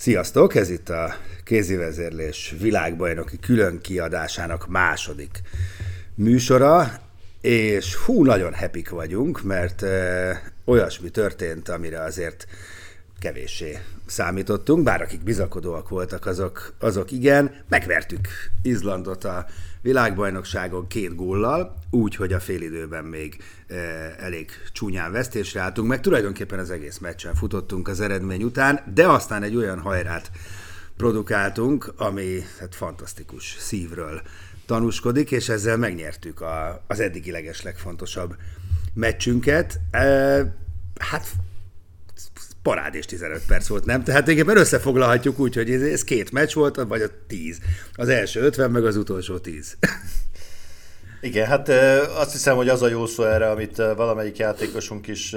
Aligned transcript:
Sziasztok, 0.00 0.54
ez 0.54 0.70
itt 0.70 0.88
a 0.88 1.16
kézivezérlés 1.44 2.54
világbajnoki 2.60 3.38
külön 3.38 3.80
kiadásának 3.80 4.68
második 4.68 5.40
műsora, 6.14 7.00
és 7.40 7.94
hú, 7.94 8.24
nagyon 8.24 8.54
happy 8.54 8.84
vagyunk, 8.90 9.42
mert 9.42 9.82
e, 9.82 10.42
olyasmi 10.64 11.10
történt, 11.10 11.68
amire 11.68 12.02
azért 12.02 12.46
kevéssé 13.20 13.78
számítottunk, 14.06 14.84
bár 14.84 15.02
akik 15.02 15.22
bizakodóak 15.22 15.88
voltak, 15.88 16.26
azok, 16.26 16.72
azok 16.78 17.10
igen, 17.10 17.54
megvertük 17.68 18.28
Izlandot 18.62 19.24
a 19.24 19.46
világbajnokságon 19.82 20.86
két 20.86 21.14
góllal, 21.14 21.76
úgy, 21.90 22.14
hogy 22.14 22.32
a 22.32 22.40
félidőben 22.40 23.04
még 23.04 23.42
e, 23.66 23.74
elég 24.18 24.50
csúnyán 24.72 25.12
vesztésre 25.12 25.60
álltunk, 25.60 25.88
meg 25.88 26.00
tulajdonképpen 26.00 26.58
az 26.58 26.70
egész 26.70 26.98
meccsen 26.98 27.34
futottunk 27.34 27.88
az 27.88 28.00
eredmény 28.00 28.42
után, 28.42 28.80
de 28.94 29.06
aztán 29.06 29.42
egy 29.42 29.56
olyan 29.56 29.80
hajrát 29.80 30.30
produkáltunk, 30.96 31.92
ami 31.96 32.40
hát 32.58 32.74
fantasztikus 32.74 33.56
szívről 33.58 34.22
tanúskodik, 34.66 35.30
és 35.30 35.48
ezzel 35.48 35.76
megnyertük 35.76 36.40
a, 36.40 36.82
az 36.86 37.00
eddigi 37.00 37.30
legfontosabb 37.62 38.36
meccsünket. 38.94 39.80
E, 39.90 40.00
hát 40.98 41.26
parádés 42.62 43.04
15 43.04 43.42
perc 43.46 43.66
volt, 43.66 43.84
nem? 43.84 44.04
Tehát 44.04 44.22
tulajdonképpen 44.22 44.62
összefoglalhatjuk 44.62 45.38
úgy, 45.38 45.54
hogy 45.54 45.70
ez, 45.70 45.82
ez 45.82 46.04
két 46.04 46.32
meccs 46.32 46.54
volt, 46.54 46.76
vagy 46.88 47.02
a 47.02 47.08
10. 47.26 47.58
Az 47.94 48.08
első 48.08 48.40
50, 48.40 48.70
meg 48.70 48.84
az 48.84 48.96
utolsó 48.96 49.38
10. 49.38 49.76
Igen, 51.20 51.46
hát 51.46 51.68
azt 52.16 52.32
hiszem, 52.32 52.56
hogy 52.56 52.68
az 52.68 52.82
a 52.82 52.88
jó 52.88 53.06
szó 53.06 53.24
erre, 53.24 53.50
amit 53.50 53.76
valamelyik 53.76 54.36
játékosunk 54.36 55.06
is 55.06 55.36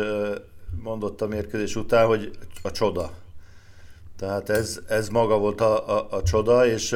mondott 0.83 1.21
a 1.21 1.27
mérkőzés 1.27 1.75
után, 1.75 2.05
hogy 2.05 2.31
a 2.61 2.71
csoda. 2.71 3.13
Tehát 4.17 4.49
ez, 4.49 4.79
ez 4.87 5.09
maga 5.09 5.37
volt 5.37 5.61
a, 5.61 5.97
a, 5.97 6.07
a 6.09 6.23
csoda, 6.23 6.65
és 6.65 6.95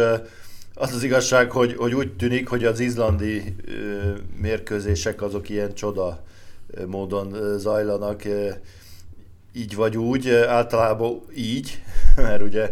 az 0.74 0.94
az 0.94 1.04
igazság, 1.04 1.52
hogy, 1.52 1.76
hogy 1.76 1.94
úgy 1.94 2.16
tűnik, 2.16 2.48
hogy 2.48 2.66
az 2.66 2.80
izlandi 2.80 3.56
mérkőzések 4.42 5.22
azok 5.22 5.50
ilyen 5.50 5.74
csoda 5.74 6.24
módon 6.86 7.58
zajlanak, 7.58 8.24
így 9.58 9.76
vagy 9.76 9.98
úgy, 9.98 10.30
általában 10.30 11.22
így, 11.36 11.82
mert 12.16 12.42
ugye 12.42 12.72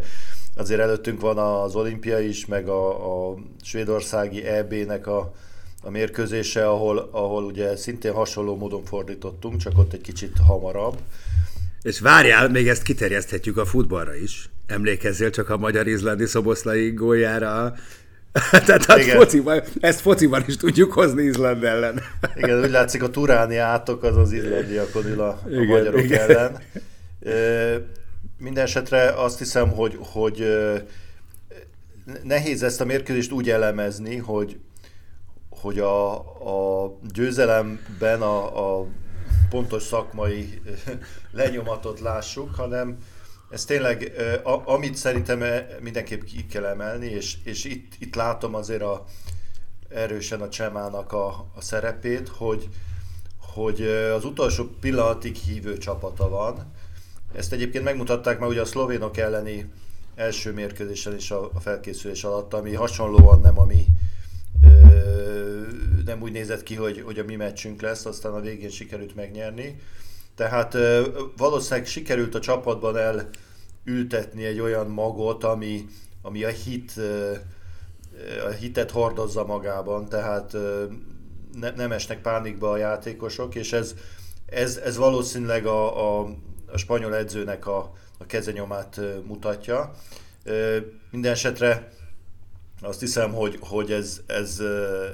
azért 0.55 0.79
előttünk 0.79 1.21
van 1.21 1.37
az 1.37 1.75
olimpia 1.75 2.19
is, 2.19 2.45
meg 2.45 2.67
a, 2.67 3.29
a 3.29 3.37
svédországi 3.63 4.43
EB-nek 4.43 5.07
a, 5.07 5.33
a 5.83 5.89
mérkőzése, 5.89 6.67
ahol, 6.67 7.09
ahol 7.11 7.43
ugye 7.43 7.75
szintén 7.75 8.13
hasonló 8.13 8.55
módon 8.55 8.83
fordítottunk, 8.83 9.57
csak 9.57 9.77
ott 9.77 9.93
egy 9.93 10.01
kicsit 10.01 10.37
hamarabb. 10.47 10.97
És 11.81 11.99
várjál, 11.99 12.49
még 12.49 12.67
ezt 12.67 12.83
kiterjeszthetjük 12.83 13.57
a 13.57 13.65
futballra 13.65 14.15
is. 14.15 14.49
Emlékezzél 14.67 15.29
csak 15.29 15.49
a 15.49 15.57
magyar-izlandi 15.57 16.25
szoboszlai 16.25 16.91
góljára. 16.91 17.75
Tehát 18.65 18.85
hát 18.85 19.01
fociban, 19.01 19.63
ezt 19.79 19.99
fociban 19.99 20.43
is 20.47 20.57
tudjuk 20.57 20.93
hozni 20.93 21.23
Izland 21.23 21.63
ellen. 21.63 22.01
Igen, 22.37 22.59
úgy 22.63 22.69
látszik 22.69 23.03
a 23.03 23.09
turáni 23.09 23.57
átok 23.57 24.03
az 24.03 24.17
az 24.17 24.31
izlandiakon 24.31 25.05
ül 25.05 25.21
a, 25.21 25.27
a 25.27 25.49
igen, 25.49 25.65
magyarok 25.65 26.03
igen. 26.03 26.29
ellen. 26.29 26.61
Minden 28.37 28.63
esetre 28.63 29.09
azt 29.09 29.37
hiszem, 29.37 29.69
hogy, 29.69 29.97
hogy 29.99 30.47
nehéz 32.23 32.63
ezt 32.63 32.81
a 32.81 32.85
mérkőzést 32.85 33.31
úgy 33.31 33.49
elemezni, 33.49 34.17
hogy, 34.17 34.59
hogy 35.49 35.79
a, 35.79 36.13
a 36.83 36.91
győzelemben 37.13 38.21
a, 38.21 38.79
a 38.79 38.87
pontos 39.49 39.83
szakmai 39.83 40.61
lenyomatot 41.31 41.99
lássuk, 41.99 42.55
hanem 42.55 42.97
ez 43.55 43.65
tényleg, 43.65 44.11
amit 44.65 44.95
szerintem 44.95 45.43
mindenképp 45.79 46.21
ki 46.21 46.45
kell 46.45 46.65
emelni, 46.65 47.05
és, 47.05 47.37
és 47.43 47.63
itt, 47.63 47.93
itt 47.99 48.15
látom 48.15 48.55
azért 48.55 48.81
a, 48.81 49.03
erősen 49.89 50.41
a 50.41 50.49
Csemának 50.49 51.13
a, 51.13 51.27
a 51.55 51.61
szerepét, 51.61 52.27
hogy, 52.27 52.69
hogy 53.39 53.81
az 54.15 54.25
utolsó 54.25 54.65
pillanatig 54.79 55.35
hívő 55.35 55.77
csapata 55.77 56.29
van. 56.29 56.73
Ezt 57.35 57.53
egyébként 57.53 57.83
megmutatták 57.83 58.39
már 58.39 58.49
ugye 58.49 58.61
a 58.61 58.65
szlovénok 58.65 59.17
elleni 59.17 59.71
első 60.15 60.53
mérkőzésen 60.53 61.15
is 61.15 61.31
a, 61.31 61.49
a 61.53 61.59
felkészülés 61.59 62.23
alatt, 62.23 62.53
ami 62.53 62.73
hasonlóan 62.73 63.41
nem 63.41 63.59
a 63.59 63.65
mi 63.65 63.85
nem 66.05 66.21
úgy 66.21 66.31
nézett 66.31 66.63
ki, 66.63 66.75
hogy, 66.75 67.01
hogy 67.01 67.19
a 67.19 67.23
mi 67.23 67.35
meccsünk 67.35 67.81
lesz, 67.81 68.05
aztán 68.05 68.33
a 68.33 68.39
végén 68.39 68.69
sikerült 68.69 69.15
megnyerni. 69.15 69.79
Tehát 70.35 70.77
valószínűleg 71.37 71.87
sikerült 71.87 72.35
a 72.35 72.39
csapatban 72.39 72.97
elültetni 72.97 74.43
egy 74.43 74.59
olyan 74.59 74.87
magot, 74.87 75.43
ami, 75.43 75.85
ami 76.21 76.43
a 76.43 76.49
hit 76.49 76.91
a 78.45 78.49
hitet 78.49 78.91
hordozza 78.91 79.45
magában, 79.45 80.09
tehát 80.09 80.57
ne, 81.59 81.69
nem 81.69 81.91
esnek 81.91 82.21
pánikba 82.21 82.71
a 82.71 82.77
játékosok, 82.77 83.55
és 83.55 83.73
ez, 83.73 83.95
ez, 84.45 84.77
ez 84.77 84.97
valószínűleg 84.97 85.65
a, 85.65 86.19
a, 86.19 86.29
a 86.65 86.77
spanyol 86.77 87.15
edzőnek 87.15 87.67
a, 87.67 87.93
a 88.17 88.25
kezenyomát 88.25 88.99
mutatja. 89.27 89.91
Minden 91.11 91.31
esetre 91.31 91.91
azt 92.81 92.99
hiszem, 92.99 93.33
hogy, 93.33 93.57
hogy 93.59 93.91
ez, 93.91 94.21
ez, 94.25 94.61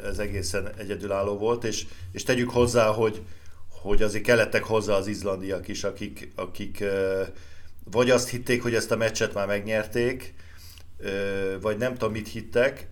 ez 0.04 0.20
egészen 0.20 0.70
egyedülálló 0.78 1.38
volt, 1.38 1.64
és, 1.64 1.86
és 2.12 2.24
tegyük 2.24 2.50
hozzá, 2.50 2.88
hogy, 2.88 3.22
hogy 3.82 4.02
azért 4.02 4.24
kellettek 4.24 4.64
hozzá 4.64 4.94
az 4.94 5.08
izlandiak 5.08 5.68
is, 5.68 5.84
akik, 5.84 6.32
akik 6.36 6.84
vagy 7.92 8.10
azt 8.10 8.30
hitték, 8.30 8.62
hogy 8.62 8.76
ezt 8.76 8.92
a 8.92 8.98
meccset 8.98 9.34
már 9.34 9.48
megnyerték, 9.48 10.34
vagy 11.62 11.78
nem 11.78 11.94
tudom, 11.94 12.12
mit 12.12 12.28
hittek. 12.28 12.88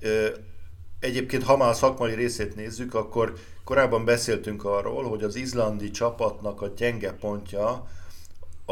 Egyébként, 0.99 1.43
ha 1.43 1.57
már 1.57 1.69
a 1.69 1.73
szakmai 1.73 2.13
részét 2.13 2.55
nézzük, 2.55 2.93
akkor 2.93 3.33
korábban 3.63 4.05
beszéltünk 4.05 4.65
arról, 4.65 5.03
hogy 5.03 5.23
az 5.23 5.35
izlandi 5.35 5.91
csapatnak 5.91 6.61
a 6.61 6.73
gyenge 6.77 7.11
pontja 7.11 7.87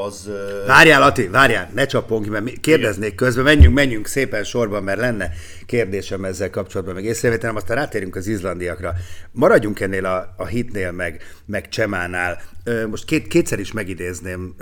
az... 0.05 0.29
Várjál, 0.65 1.01
Ati, 1.01 1.27
várjál, 1.27 1.69
ne 1.73 1.85
csapunk 1.85 2.23
ki, 2.23 2.29
mert 2.29 2.59
kérdeznék 2.59 3.15
közben, 3.15 3.43
menjünk, 3.43 3.73
menjünk 3.73 4.07
szépen 4.07 4.43
sorban, 4.43 4.83
mert 4.83 4.99
lenne 4.99 5.31
kérdésem 5.65 6.25
ezzel 6.25 6.49
kapcsolatban, 6.49 6.95
meg 6.95 7.03
észrevételem, 7.03 7.55
aztán 7.55 7.77
rátérünk 7.77 8.15
az 8.15 8.27
izlandiakra. 8.27 8.94
Maradjunk 9.31 9.79
ennél 9.79 10.05
a, 10.05 10.33
a 10.38 10.45
hitnél, 10.45 10.91
meg, 10.91 11.21
meg 11.45 11.69
Csemánál. 11.69 12.41
Most 12.89 13.05
két, 13.05 13.27
kétszer 13.27 13.59
is 13.59 13.71
megidézném 13.71 14.55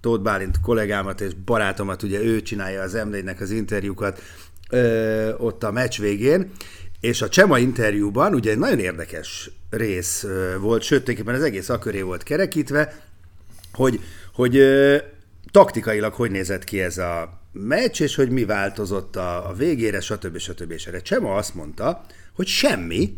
Tóth 0.00 0.22
Bálint 0.22 0.60
kollégámat 0.60 1.20
és 1.20 1.32
barátomat, 1.44 2.02
ugye 2.02 2.20
ő 2.20 2.42
csinálja 2.42 2.82
az 2.82 2.92
m 2.92 3.28
az 3.40 3.50
interjúkat 3.50 4.22
ott 5.38 5.64
a 5.64 5.72
meccs 5.72 5.98
végén, 6.00 6.50
és 7.00 7.22
a 7.22 7.28
Csema 7.28 7.58
interjúban 7.58 8.34
ugye 8.34 8.50
egy 8.50 8.58
nagyon 8.58 8.78
érdekes 8.78 9.50
rész 9.70 10.26
volt, 10.60 10.82
sőt, 10.82 11.02
tulajdonképpen 11.04 11.40
az 11.40 11.46
egész 11.46 11.68
aköré 11.68 12.00
volt 12.00 12.22
kerekítve, 12.22 13.06
hogy 13.72 14.00
hogy 14.38 14.62
taktikailag 15.50 16.12
hogy 16.12 16.30
nézett 16.30 16.64
ki 16.64 16.80
ez 16.80 16.98
a 16.98 17.40
meccs, 17.52 18.00
és 18.00 18.14
hogy 18.14 18.30
mi 18.30 18.44
változott 18.44 19.16
a, 19.16 19.48
a 19.48 19.52
végére, 19.52 20.00
stb. 20.00 20.38
stb. 20.38 20.70
És 20.70 20.86
erre 20.86 21.00
Csema 21.00 21.34
azt 21.34 21.54
mondta, 21.54 22.04
hogy 22.34 22.46
semmi, 22.46 23.16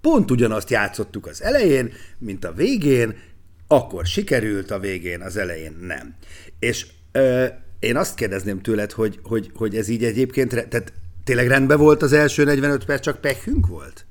pont 0.00 0.30
ugyanazt 0.30 0.70
játszottuk 0.70 1.26
az 1.26 1.42
elején, 1.42 1.92
mint 2.18 2.44
a 2.44 2.52
végén, 2.52 3.18
akkor 3.66 4.06
sikerült, 4.06 4.70
a 4.70 4.78
végén, 4.78 5.20
az 5.20 5.36
elején 5.36 5.76
nem. 5.80 6.14
És 6.58 6.86
ö, 7.12 7.46
én 7.78 7.96
azt 7.96 8.14
kérdezném 8.14 8.60
tőled, 8.60 8.92
hogy, 8.92 9.18
hogy, 9.22 9.50
hogy 9.54 9.76
ez 9.76 9.88
így 9.88 10.04
egyébként, 10.04 10.68
tehát 10.68 10.92
Tényleg 11.24 11.48
rendben 11.48 11.78
volt 11.78 12.02
az 12.02 12.12
első 12.12 12.44
45 12.44 12.84
perc, 12.84 13.02
csak 13.02 13.20
pekünk 13.20 13.66
volt? 13.66 14.04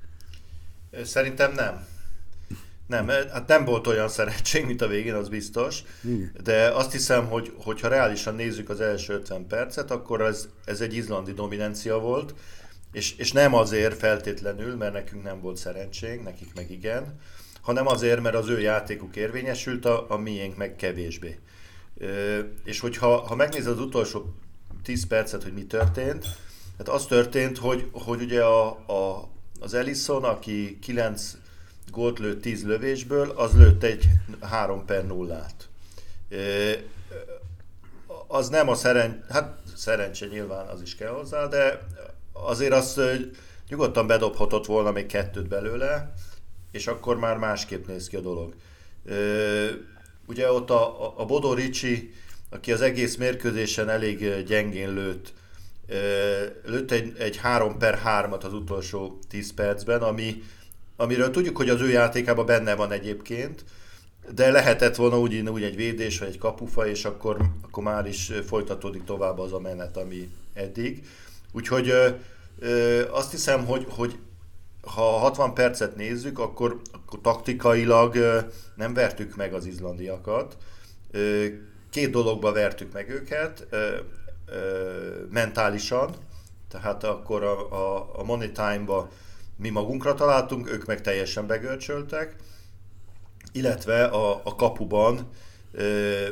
Szerintem 1.04 1.54
nem. 1.54 1.86
Nem, 2.90 3.08
hát 3.08 3.48
nem 3.48 3.66
volt 3.66 3.88
olyan 3.88 4.10
szerencség, 4.20 4.66
mint 4.66 4.82
a 4.82 4.88
végén, 4.88 5.14
az 5.14 5.30
biztos. 5.30 5.84
Igen. 6.04 6.36
De 6.44 6.68
azt 6.68 6.92
hiszem, 6.92 7.28
hogy 7.28 7.54
hogyha 7.64 7.88
reálisan 7.88 8.36
nézzük 8.36 8.70
az 8.70 8.82
első 8.82 9.14
50 9.14 9.48
percet, 9.48 9.92
akkor 9.92 10.22
ez, 10.22 10.48
ez 10.66 10.82
egy 10.82 10.94
izlandi 10.94 11.34
dominancia 11.34 12.00
volt, 12.00 12.34
és, 12.92 13.16
és 13.18 13.32
nem 13.32 13.54
azért 13.54 13.98
feltétlenül, 13.98 14.76
mert 14.76 14.94
nekünk 14.94 15.24
nem 15.24 15.42
volt 15.42 15.58
szerencsénk, 15.58 16.24
nekik 16.24 16.54
meg 16.56 16.72
igen, 16.72 17.20
hanem 17.62 17.88
azért, 17.88 18.22
mert 18.22 18.36
az 18.36 18.50
ő 18.50 18.60
játékuk 18.60 19.16
érvényesült, 19.16 19.86
a, 19.86 20.06
a 20.10 20.18
miénk 20.18 20.58
meg 20.58 20.76
kevésbé. 20.76 21.40
Ö, 21.98 22.40
és 22.64 22.80
hogyha 22.80 23.18
ha 23.18 23.36
megnézed 23.36 23.72
az 23.72 23.80
utolsó 23.80 24.34
10 24.84 25.08
percet, 25.08 25.44
hogy 25.44 25.54
mi 25.54 25.66
történt, 25.66 26.26
hát 26.78 26.90
az 26.90 27.06
történt, 27.06 27.58
hogy, 27.58 27.90
hogy 27.92 28.22
ugye 28.22 28.44
a, 28.44 28.68
a, 28.70 29.30
az 29.60 29.74
Ellison, 29.74 30.24
aki 30.24 30.78
9 30.82 31.38
gólt 31.90 32.20
lőtt 32.20 32.42
10 32.42 32.66
lövésből, 32.66 33.30
az 33.30 33.54
lőtt 33.54 33.84
egy 33.84 34.10
3 34.42 34.86
per 34.86 35.06
0-át. 35.08 35.70
Az 38.28 38.50
nem 38.50 38.70
a 38.70 38.76
szeren... 38.76 39.26
hát 39.30 39.60
szerencse 39.76 40.26
nyilván 40.26 40.68
az 40.68 40.82
is 40.82 40.96
kell 40.96 41.12
hozzá, 41.12 41.48
de 41.48 41.88
azért 42.34 42.74
azt 42.74 43.02
nyugodtan 43.70 44.08
bedobhatott 44.08 44.66
volna 44.66 44.92
még 44.92 45.06
kettőt 45.06 45.48
belőle, 45.48 46.14
és 46.72 46.88
akkor 46.88 47.18
már 47.18 47.38
másképp 47.38 47.88
néz 47.88 48.08
ki 48.08 48.16
a 48.16 48.22
dolog. 48.22 48.54
Ugye 50.26 50.52
ott 50.52 50.70
a, 50.70 51.14
a 51.20 51.26
Bodo 51.26 51.54
Ricci, 51.54 52.14
aki 52.50 52.72
az 52.72 52.82
egész 52.82 53.16
mérkőzésen 53.16 53.90
elég 53.90 54.44
gyengén 54.44 54.94
lőtt, 54.94 55.34
lőtt 56.66 56.92
egy, 56.92 57.14
egy 57.18 57.38
3 57.38 57.78
per 57.78 58.02
3-at 58.06 58.44
az 58.44 58.54
utolsó 58.54 59.20
10 59.30 59.54
percben, 59.54 60.02
ami, 60.02 60.44
amiről 61.00 61.32
tudjuk, 61.32 61.58
hogy 61.58 61.70
az 61.70 61.82
ő 61.82 61.90
játékában 61.90 62.46
benne 62.46 62.76
van 62.76 62.92
egyébként, 62.92 63.64
de 64.34 64.52
lehetett 64.52 64.96
volna 64.96 65.20
úgy, 65.20 65.50
úgy 65.50 65.64
egy 65.64 65.76
védés, 65.76 66.20
vagy 66.20 66.28
egy 66.28 66.38
kapufa, 66.38 66.88
és 66.88 67.06
akkor, 67.06 67.38
akkor 67.62 67.84
már 67.84 68.08
is 68.08 68.32
folytatódik 68.48 69.04
tovább 69.04 69.40
az 69.40 69.54
a 69.54 69.60
menet, 69.60 69.98
ami 69.98 70.30
eddig. 70.54 71.08
Úgyhogy 71.52 71.90
ö, 71.90 72.10
ö, 72.60 73.04
azt 73.12 73.32
hiszem, 73.32 73.66
hogy, 73.66 73.86
hogy 73.90 74.18
ha 74.82 75.02
60 75.02 75.54
percet 75.54 75.96
nézzük, 75.96 76.40
akkor, 76.40 76.82
akkor 76.92 77.22
taktikailag 77.22 78.16
ö, 78.16 78.40
nem 78.76 78.94
vertük 78.94 79.36
meg 79.36 79.54
az 79.54 79.66
izlandiakat. 79.66 80.58
Ö, 81.12 81.46
két 81.90 82.12
dologba 82.12 82.52
vertük 82.52 82.94
meg 82.94 83.10
őket, 83.10 83.68
ö, 83.70 83.96
ö, 84.46 84.80
mentálisan, 85.32 86.16
tehát 86.70 87.04
akkor 87.04 87.44
a, 87.44 87.72
a, 87.72 88.10
a 88.20 88.24
money 88.24 88.52
time-ba 88.52 89.10
mi 89.60 89.70
magunkra 89.70 90.14
találtunk, 90.14 90.72
ők 90.72 90.86
meg 90.86 91.02
teljesen 91.02 91.48
begörcsöltek, 91.48 92.36
illetve 93.52 94.04
a, 94.04 94.42
a 94.44 94.56
kapuban 94.56 95.30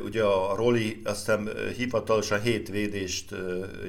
ugye 0.05 0.23
a 0.23 0.55
Roli 0.55 1.01
aztán 1.03 1.49
hivatalosan 1.75 2.41
hét 2.41 2.69
védést 2.69 3.35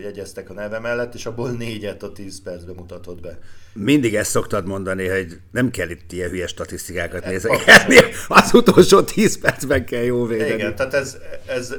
jegyeztek 0.02 0.50
a 0.50 0.52
neve 0.52 0.78
mellett, 0.78 1.14
és 1.14 1.26
abból 1.26 1.50
négyet 1.50 2.02
a 2.02 2.12
10 2.12 2.42
percben 2.42 2.74
mutatott 2.74 3.20
be. 3.20 3.38
Mindig 3.72 4.14
ezt 4.14 4.30
szoktad 4.30 4.66
mondani, 4.66 5.08
hogy 5.08 5.38
nem 5.50 5.70
kell 5.70 5.88
itt 5.88 6.12
ilyen 6.12 6.30
hülye 6.30 6.46
statisztikákat 6.46 7.24
nézegetni, 7.24 7.96
az 8.28 8.54
utolsó 8.54 9.02
10 9.02 9.38
percben 9.38 9.84
kell 9.84 10.02
jó 10.02 10.26
védeni. 10.26 10.52
Igen, 10.52 10.74
tehát 10.74 10.94
ez, 10.94 11.16
ez, 11.46 11.74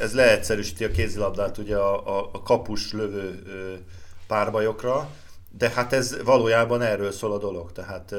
ez 0.00 0.14
leegyszerűsíti 0.14 0.84
a 0.84 0.90
kézilabdát 0.90 1.58
ugye 1.58 1.76
a, 1.76 2.18
a, 2.18 2.30
a 2.32 2.42
kapus 2.42 2.92
lövő 2.92 3.42
párbajokra, 4.26 5.10
de 5.58 5.68
hát 5.68 5.92
ez 5.92 6.22
valójában 6.24 6.82
erről 6.82 7.12
szól 7.12 7.32
a 7.32 7.38
dolog, 7.38 7.72
tehát 7.72 8.14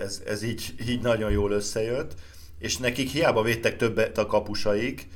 ez, 0.00 0.22
ez 0.26 0.42
így, 0.42 0.74
így 0.88 1.00
nagyon 1.00 1.30
jól 1.30 1.50
összejött, 1.50 2.14
és 2.58 2.76
nekik 2.76 3.10
hiába 3.10 3.42
védtek 3.42 3.76
többet 3.76 4.18
a 4.18 4.26
kapusaik, 4.26 5.08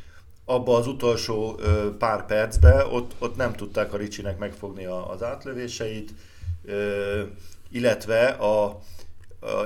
abba 0.44 0.76
az 0.76 0.86
utolsó 0.86 1.60
pár 1.98 2.26
percben 2.26 2.86
ott, 2.86 3.12
ott 3.18 3.36
nem 3.36 3.52
tudták 3.52 3.92
a 3.92 3.96
Ricsinek 3.96 4.38
megfogni 4.38 4.84
az 4.84 5.22
átlövéseit, 5.22 6.14
illetve 7.70 8.26
a, 8.26 8.80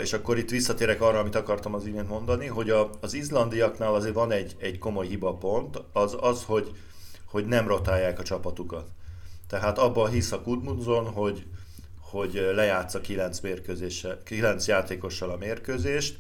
és 0.00 0.12
akkor 0.12 0.38
itt 0.38 0.50
visszatérek 0.50 1.00
arra, 1.00 1.18
amit 1.18 1.34
akartam 1.34 1.74
az 1.74 1.86
imént 1.86 2.08
mondani, 2.08 2.46
hogy 2.46 2.70
a, 2.70 2.90
az 3.00 3.14
izlandiaknál 3.14 3.94
azért 3.94 4.14
van 4.14 4.32
egy, 4.32 4.56
egy 4.58 4.78
komoly 4.78 5.06
hiba 5.06 5.34
pont, 5.34 5.82
az 5.92 6.16
az, 6.20 6.44
hogy, 6.44 6.70
hogy 7.24 7.46
nem 7.46 7.68
rotálják 7.68 8.18
a 8.18 8.22
csapatukat. 8.22 8.88
Tehát 9.48 9.78
abban 9.78 10.10
hisz 10.10 10.32
a 10.32 10.40
Kudmundzon, 10.40 11.06
hogy, 11.06 11.46
hogy 12.00 12.50
lejátsza 12.54 13.00
9, 13.00 13.40
9 14.24 14.66
játékossal 14.66 15.30
a 15.30 15.36
mérkőzést, 15.36 16.18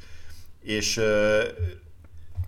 és 0.62 1.00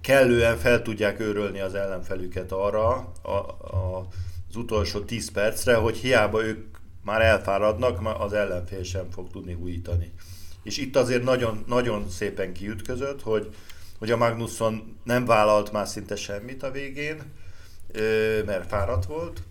kellően 0.01 0.57
fel 0.57 0.83
tudják 0.83 1.21
őrölni 1.21 1.61
az 1.61 1.75
ellenfelüket 1.75 2.53
arra 2.53 3.13
a, 3.23 3.31
a, 3.31 4.07
az 4.49 4.57
utolsó 4.57 5.01
10 5.01 5.31
percre, 5.31 5.75
hogy 5.75 5.97
hiába 5.97 6.45
ők 6.45 6.77
már 7.05 7.23
elfáradnak, 7.23 8.21
az 8.21 8.33
ellenfél 8.33 8.83
sem 8.83 9.11
fog 9.11 9.31
tudni 9.31 9.53
hújítani. 9.53 10.13
És 10.63 10.79
itt 10.79 10.97
azért 10.97 11.23
nagyon, 11.23 11.65
nagyon 11.67 12.09
szépen 12.09 12.53
kiütközött, 12.53 13.23
hogy, 13.23 13.55
hogy 13.99 14.11
a 14.11 14.17
Magnusson 14.17 14.97
nem 15.05 15.25
vállalt 15.25 15.73
már 15.73 15.89
szinte 15.89 16.17
semmit 16.17 16.63
a 16.63 16.71
végén, 16.71 17.23
mert 18.47 18.69
fáradt 18.69 19.05
volt, 19.05 19.43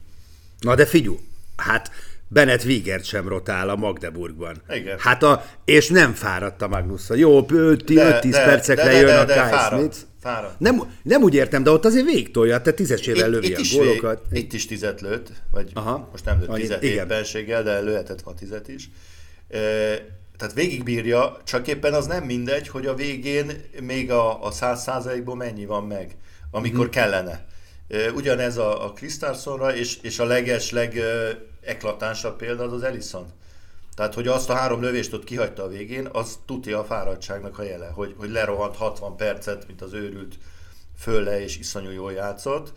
Na 0.59 0.75
de 0.75 0.85
figyú, 0.85 1.19
hát 1.55 1.91
Bennett 2.27 2.63
Wigert 2.63 3.05
sem 3.05 3.27
rotál 3.27 3.69
a 3.69 3.75
Magdeburgban. 3.75 4.61
Igen. 4.69 4.97
Hát 4.99 5.23
a, 5.23 5.45
és 5.65 5.87
nem 5.87 6.13
fáradt 6.13 6.61
a 6.61 6.67
Magnusszon. 6.67 7.17
Jó, 7.17 7.45
5-10 7.47 8.31
percekre 8.31 8.83
de, 8.83 8.89
de, 8.91 8.97
jön 8.97 9.05
de, 9.05 9.25
de, 9.25 9.33
a 9.33 9.41
Kai 9.41 9.49
fáradt, 9.49 9.81
Smith. 9.81 9.97
Fáradt. 10.21 10.59
Nem, 10.59 10.81
nem 11.03 11.21
úgy 11.21 11.33
értem, 11.33 11.63
de 11.63 11.71
ott 11.71 11.85
azért 11.85 12.05
végtolja, 12.05 12.61
te 12.61 12.71
tízesével 12.71 13.29
lövi 13.29 13.53
a 13.53 13.61
gólokat. 13.73 14.21
Vég, 14.29 14.43
itt 14.43 14.53
is 14.53 14.65
tizet 14.65 15.01
lőtt, 15.01 15.31
vagy 15.51 15.71
Aha. 15.73 16.07
most 16.11 16.25
nem 16.25 16.39
lőtt 16.39 16.53
tizet 16.53 16.83
éppenséggel, 16.83 17.63
de 17.63 17.79
lőhetett 17.79 18.23
ma 18.25 18.33
tizet 18.33 18.67
is. 18.67 18.89
E, 19.49 19.59
tehát 20.37 20.53
végigbírja, 20.53 21.37
csak 21.43 21.67
éppen 21.67 21.93
az 21.93 22.05
nem 22.05 22.23
mindegy, 22.23 22.67
hogy 22.67 22.85
a 22.85 22.93
végén 22.93 23.51
még 23.81 24.11
a, 24.11 24.43
a 24.43 24.51
száz 24.51 24.81
százalékból 24.81 25.35
mennyi 25.35 25.65
van 25.65 25.83
meg, 25.83 26.15
amikor 26.51 26.83
hmm. 26.83 26.89
kellene. 26.89 27.45
Ugyanez 28.15 28.57
a, 28.57 28.85
a 28.85 28.93
Krisztárszonra, 28.93 29.75
és, 29.75 29.97
és 30.01 30.19
a 30.19 30.25
leges, 30.25 30.71
legeklatánsabb 30.71 32.35
példa 32.35 32.63
az 32.63 32.73
az 32.73 32.83
Ellison. 32.83 33.31
Tehát, 33.95 34.13
hogy 34.13 34.27
azt 34.27 34.49
a 34.49 34.53
három 34.53 34.81
lövést 34.81 35.13
ott 35.13 35.23
kihagyta 35.23 35.63
a 35.63 35.67
végén, 35.67 36.09
az 36.11 36.39
tudja 36.45 36.79
a 36.79 36.83
fáradtságnak 36.83 37.59
a 37.59 37.63
jele, 37.63 37.87
hogy, 37.87 38.15
hogy 38.17 38.29
lerohant 38.29 38.75
60 38.75 39.15
percet, 39.15 39.67
mint 39.67 39.81
az 39.81 39.93
őrült 39.93 40.35
fölle, 40.97 41.41
és 41.43 41.57
iszonyú 41.57 41.89
jól 41.89 42.11
játszott, 42.11 42.73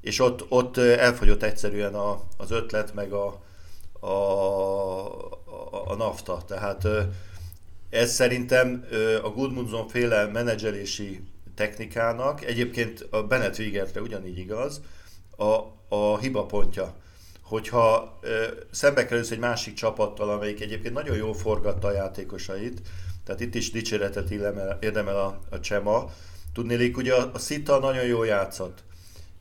és 0.00 0.20
ott, 0.20 0.44
ott 0.48 0.76
elfogyott 0.76 1.42
egyszerűen 1.42 1.94
a, 1.94 2.22
az 2.36 2.50
ötlet, 2.50 2.94
meg 2.94 3.12
a, 3.12 3.42
a, 4.00 4.06
a, 4.06 5.90
a 5.90 5.94
nafta. 5.94 6.42
Tehát 6.46 6.88
ez 7.90 8.12
szerintem 8.12 8.84
a 9.22 9.28
Goodmundson 9.28 9.88
féle 9.88 10.26
menedzselési 10.26 11.20
technikának, 11.56 12.44
egyébként 12.44 13.06
a 13.10 13.22
Bennett 13.22 13.58
Wigertre 13.58 14.00
ugyanígy 14.00 14.38
igaz, 14.38 14.80
a, 15.36 15.58
a 15.88 16.18
hiba 16.18 16.46
pontja. 16.46 16.94
Hogyha 17.42 18.18
ö, 18.20 18.44
szembe 18.70 19.06
kerülsz 19.06 19.30
egy 19.30 19.38
másik 19.38 19.74
csapattal, 19.74 20.30
amelyik 20.30 20.60
egyébként 20.60 20.94
nagyon 20.94 21.16
jól 21.16 21.34
forgatta 21.34 21.86
a 21.86 21.92
játékosait, 21.92 22.80
tehát 23.24 23.40
itt 23.40 23.54
is 23.54 23.70
dicséretet 23.70 24.30
illemel, 24.30 24.78
érdemel 24.80 25.16
a, 25.16 25.40
a 25.50 25.60
Csema, 25.60 26.12
tudnélik, 26.52 26.96
ugye 26.96 27.14
a, 27.14 27.30
a 27.32 27.38
Szita 27.38 27.78
nagyon 27.78 28.04
jól 28.04 28.26
játszott. 28.26 28.84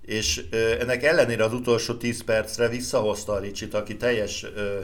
És 0.01 0.45
ö, 0.49 0.79
ennek 0.79 1.03
ellenére 1.03 1.43
az 1.43 1.53
utolsó 1.53 1.93
10 1.93 2.23
percre 2.23 2.67
visszahozta 2.67 3.33
a 3.33 3.39
Ricsit, 3.39 3.73
aki 3.73 3.97
teljes, 3.97 4.43
ö, 4.43 4.79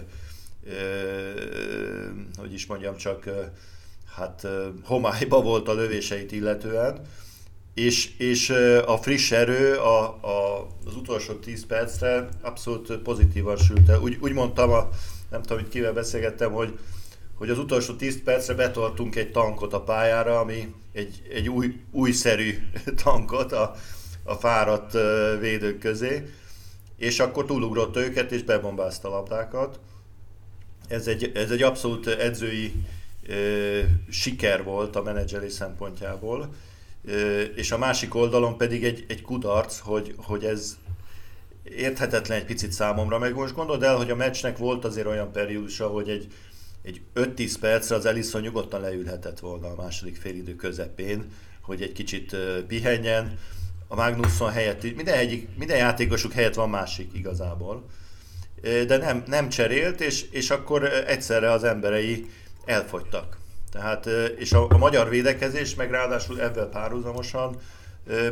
ö, 0.65 0.73
hogy 2.37 2.53
is 2.53 2.65
mondjam, 2.65 2.95
csak 2.95 3.25
ö, 3.25 3.41
hát 4.15 4.47
homályba 4.83 5.41
volt 5.41 5.67
a 5.67 5.73
lövéseit 5.73 6.31
illetően, 6.31 7.01
és, 7.73 8.17
és 8.17 8.49
a 8.85 8.97
friss 8.97 9.31
erő 9.31 9.75
a, 9.75 10.03
a, 10.03 10.67
az 10.85 10.95
utolsó 10.95 11.33
10 11.33 11.65
percre 11.65 12.29
abszolút 12.41 12.97
pozitívan 12.97 13.57
sült 13.57 13.89
el. 13.89 14.01
Úgy, 14.01 14.17
úgy 14.21 14.33
mondtam, 14.33 14.71
a, 14.71 14.89
nem 15.29 15.41
tudom, 15.41 15.57
hogy 15.57 15.69
kivel 15.69 15.93
beszélgettem, 15.93 16.51
hogy, 16.51 16.79
hogy 17.35 17.49
az 17.49 17.57
utolsó 17.57 17.93
10 17.93 18.23
percre 18.23 18.53
betoltunk 18.53 19.15
egy 19.15 19.31
tankot 19.31 19.73
a 19.73 19.81
pályára, 19.81 20.39
ami 20.39 20.73
egy, 20.93 21.21
egy 21.29 21.49
új, 21.49 21.79
újszerű 21.91 22.57
tankot 23.03 23.51
a, 23.51 23.75
a 24.23 24.33
fáradt 24.33 24.97
védők 25.39 25.79
közé, 25.79 26.29
és 26.97 27.19
akkor 27.19 27.45
túlugrott 27.45 27.97
őket, 27.97 28.31
és 28.31 28.43
bebombázta 28.43 29.07
a 29.07 29.11
labdákat. 29.11 29.79
Ez 30.87 31.07
egy, 31.07 31.31
ez 31.35 31.51
egy 31.51 31.61
abszolút 31.61 32.07
edzői 32.07 32.73
siker 34.09 34.63
volt 34.63 34.95
a 34.95 35.01
menedzseri 35.01 35.49
szempontjából, 35.49 36.53
és 37.55 37.71
a 37.71 37.77
másik 37.77 38.15
oldalon 38.15 38.57
pedig 38.57 38.83
egy, 38.83 39.05
egy 39.07 39.21
kudarc, 39.21 39.79
hogy, 39.79 40.13
hogy 40.17 40.45
ez 40.45 40.77
érthetetlen 41.63 42.37
egy 42.37 42.45
picit 42.45 42.71
számomra, 42.71 43.19
meg 43.19 43.33
most 43.33 43.53
gondold 43.53 43.83
el, 43.83 43.95
hogy 43.95 44.09
a 44.09 44.15
meccsnek 44.15 44.57
volt 44.57 44.85
azért 44.85 45.07
olyan 45.07 45.31
periódusa, 45.31 45.87
hogy 45.87 46.09
egy, 46.09 46.27
egy 46.83 47.01
5-10 47.15 47.55
percre 47.59 47.95
az 47.95 48.05
Ellison 48.05 48.41
nyugodtan 48.41 48.81
leülhetett 48.81 49.39
volna 49.39 49.67
a 49.67 49.81
második 49.81 50.15
félidő 50.15 50.55
közepén, 50.55 51.31
hogy 51.61 51.81
egy 51.81 51.91
kicsit 51.91 52.35
pihenjen. 52.67 53.37
A 53.87 53.95
Magnusson 53.95 54.51
helyett, 54.51 54.95
minden, 54.95 55.17
egyik, 55.17 55.47
minden 55.57 55.77
játékosuk 55.77 56.31
helyett 56.31 56.53
van 56.53 56.69
másik 56.69 57.09
igazából. 57.13 57.85
De 58.61 58.97
nem, 58.97 59.23
nem 59.27 59.49
cserélt, 59.49 60.01
és, 60.01 60.25
és 60.31 60.49
akkor 60.49 60.83
egyszerre 60.83 61.51
az 61.51 61.63
emberei 61.63 62.29
elfogytak. 62.65 63.37
Tehát, 63.71 64.05
és 64.37 64.51
a, 64.51 64.65
a 64.69 64.77
magyar 64.77 65.09
védekezés 65.09 65.75
meg 65.75 65.91
ráadásul 65.91 66.41
ebben 66.41 66.69
párhuzamosan 66.69 67.55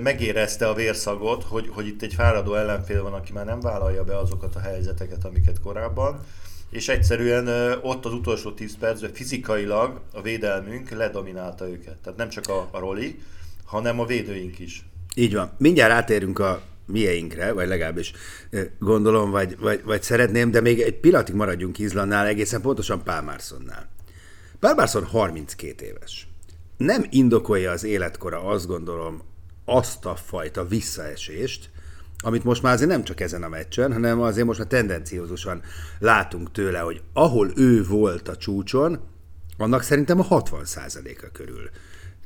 megérezte 0.01 0.67
a 0.67 0.73
vérszagot, 0.73 1.43
hogy, 1.43 1.69
hogy 1.69 1.87
itt 1.87 2.01
egy 2.01 2.13
fáradó 2.13 2.55
ellenfél 2.55 3.03
van, 3.03 3.13
aki 3.13 3.31
már 3.33 3.45
nem 3.45 3.59
vállalja 3.59 4.03
be 4.03 4.17
azokat 4.17 4.55
a 4.55 4.59
helyzeteket, 4.59 5.25
amiket 5.25 5.61
korábban, 5.61 6.19
és 6.69 6.89
egyszerűen 6.89 7.77
ott 7.81 8.05
az 8.05 8.13
utolsó 8.13 8.51
10 8.51 8.77
percben 8.77 9.13
fizikailag 9.13 9.99
a 10.13 10.21
védelmünk 10.21 10.89
ledominálta 10.89 11.69
őket. 11.69 11.97
Tehát 12.03 12.17
nem 12.17 12.29
csak 12.29 12.47
a, 12.47 12.67
a 12.71 12.79
roli, 12.79 13.19
hanem 13.65 13.99
a 13.99 14.05
védőink 14.05 14.59
is. 14.59 14.85
Így 15.15 15.33
van. 15.33 15.51
Mindjárt 15.57 15.91
átérünk 15.91 16.39
a 16.39 16.61
mieinkre, 16.85 17.51
vagy 17.51 17.67
legalábbis 17.67 18.13
gondolom, 18.79 19.31
vagy, 19.31 19.57
vagy, 19.59 19.81
vagy 19.83 20.03
szeretném, 20.03 20.51
de 20.51 20.61
még 20.61 20.79
egy 20.79 20.99
pillanatig 20.99 21.35
maradjunk 21.35 21.79
Izlandnál, 21.79 22.25
egészen 22.25 22.61
pontosan 22.61 23.03
Pálmárszonnál. 23.03 23.89
Pálmárszon 24.59 25.05
32 25.05 25.85
éves. 25.85 26.27
Nem 26.77 27.05
indokolja 27.09 27.71
az 27.71 27.83
életkora, 27.83 28.43
azt 28.43 28.67
gondolom, 28.67 29.21
azt 29.65 30.05
a 30.05 30.15
fajta 30.15 30.67
visszaesést, 30.67 31.69
amit 32.17 32.43
most 32.43 32.61
már 32.61 32.73
azért 32.73 32.89
nem 32.89 33.03
csak 33.03 33.19
ezen 33.19 33.43
a 33.43 33.49
meccsen, 33.49 33.93
hanem 33.93 34.21
azért 34.21 34.45
most 34.45 34.59
már 34.59 34.67
tendenciózusan 34.67 35.61
látunk 35.99 36.51
tőle, 36.51 36.79
hogy 36.79 37.01
ahol 37.13 37.51
ő 37.55 37.83
volt 37.83 38.27
a 38.27 38.37
csúcson, 38.37 38.99
annak 39.57 39.81
szerintem 39.81 40.19
a 40.19 40.27
60%-a 40.27 41.27
körül 41.31 41.69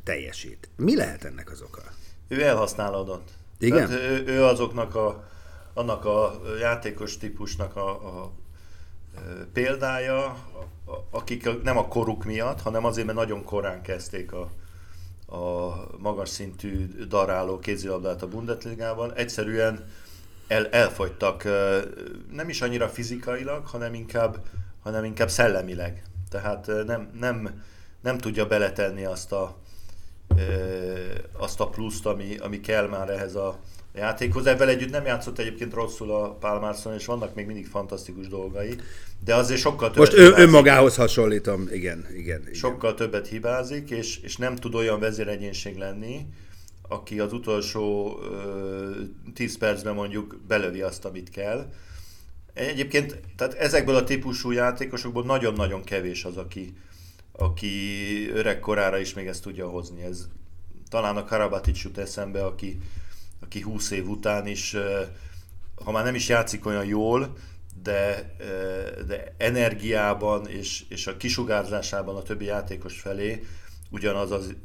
teljesít. 0.03 0.69
Mi 0.77 0.95
lehet 0.95 1.23
ennek 1.23 1.51
az 1.51 1.61
oka? 1.61 1.81
Ő 2.27 2.43
elhasználódott. 2.43 3.29
Igen? 3.59 3.87
Tehát 3.87 4.01
ő, 4.01 4.23
ő 4.25 4.43
azoknak 4.43 4.95
a, 4.95 5.29
annak 5.73 6.05
a 6.05 6.41
játékos 6.59 7.17
típusnak 7.17 7.75
a, 7.75 7.89
a 7.89 8.31
példája, 9.53 10.37
akik 11.09 11.63
nem 11.63 11.77
a 11.77 11.87
koruk 11.87 12.23
miatt, 12.23 12.61
hanem 12.61 12.85
azért, 12.85 13.05
mert 13.05 13.17
nagyon 13.17 13.43
korán 13.43 13.81
kezdték 13.81 14.31
a, 14.31 14.49
a 15.35 15.73
magas 15.97 16.29
szintű 16.29 17.05
daráló 17.07 17.59
kézilabdát 17.59 18.21
a 18.21 18.27
Bundesligában, 18.27 19.13
egyszerűen 19.13 19.85
el, 20.47 20.67
elfogytak, 20.67 21.43
nem 22.31 22.49
is 22.49 22.61
annyira 22.61 22.89
fizikailag, 22.89 23.65
hanem 23.65 23.93
inkább, 23.93 24.37
hanem 24.83 25.03
inkább 25.03 25.29
szellemileg. 25.29 26.03
Tehát 26.29 26.71
nem, 26.85 27.09
nem, 27.19 27.63
nem 28.01 28.17
tudja 28.17 28.47
beletenni 28.47 29.05
azt 29.05 29.31
a, 29.31 29.57
azt 31.37 31.59
a 31.59 31.67
pluszt, 31.67 32.05
ami, 32.05 32.37
ami 32.37 32.59
kell 32.59 32.87
már 32.87 33.09
ehhez 33.09 33.35
a 33.35 33.59
játékhoz. 33.95 34.45
Ebben 34.45 34.67
együtt 34.67 34.91
nem 34.91 35.05
játszott 35.05 35.39
egyébként 35.39 35.73
rosszul 35.73 36.11
a 36.11 36.29
Pálmárszon, 36.29 36.93
és 36.93 37.05
vannak 37.05 37.35
még 37.35 37.45
mindig 37.45 37.67
fantasztikus 37.67 38.27
dolgai, 38.27 38.75
de 39.25 39.35
azért 39.35 39.59
sokkal 39.59 39.91
többet 39.91 40.13
Most 40.13 40.13
ő, 40.13 40.33
önmagához 40.41 40.95
hasonlítom, 40.95 41.61
igen, 41.61 42.07
igen, 42.13 42.41
igen. 42.41 42.53
Sokkal 42.53 42.93
többet 42.93 43.27
hibázik, 43.27 43.89
és, 43.89 44.17
és 44.17 44.37
nem 44.37 44.55
tud 44.55 44.75
olyan 44.75 44.99
vezéregyénség 44.99 45.77
lenni, 45.77 46.25
aki 46.87 47.19
az 47.19 47.33
utolsó 47.33 48.17
ö, 48.21 48.91
10 49.33 49.57
percben 49.57 49.93
mondjuk 49.93 50.41
belövi 50.47 50.81
azt, 50.81 51.05
amit 51.05 51.29
kell. 51.29 51.71
Egyébként, 52.53 53.19
tehát 53.35 53.53
ezekből 53.53 53.95
a 53.95 54.03
típusú 54.03 54.51
játékosokból 54.51 55.23
nagyon-nagyon 55.23 55.83
kevés 55.83 56.25
az, 56.25 56.37
aki, 56.37 56.73
aki 57.33 58.29
öreg 58.29 58.59
korára 58.59 58.97
is 58.97 59.13
még 59.13 59.27
ezt 59.27 59.41
tudja 59.41 59.67
hozni. 59.67 60.03
Ez 60.03 60.27
talán 60.89 61.17
a 61.17 61.25
Karabatic 61.25 61.83
jut 61.83 61.97
eszembe, 61.97 62.45
aki, 62.45 62.77
aki 63.41 63.61
20 63.61 63.91
év 63.91 64.07
után 64.07 64.47
is, 64.47 64.75
ha 65.83 65.91
már 65.91 66.03
nem 66.03 66.15
is 66.15 66.29
játszik 66.29 66.65
olyan 66.65 66.85
jól, 66.85 67.37
de, 67.83 68.35
de 69.07 69.33
energiában 69.37 70.47
és, 70.47 70.85
és 70.89 71.07
a 71.07 71.17
kisugárzásában 71.17 72.15
a 72.15 72.21
többi 72.21 72.45
játékos 72.45 72.99
felé 72.99 73.43
ugyanaz 73.89 74.31
az 74.31 74.55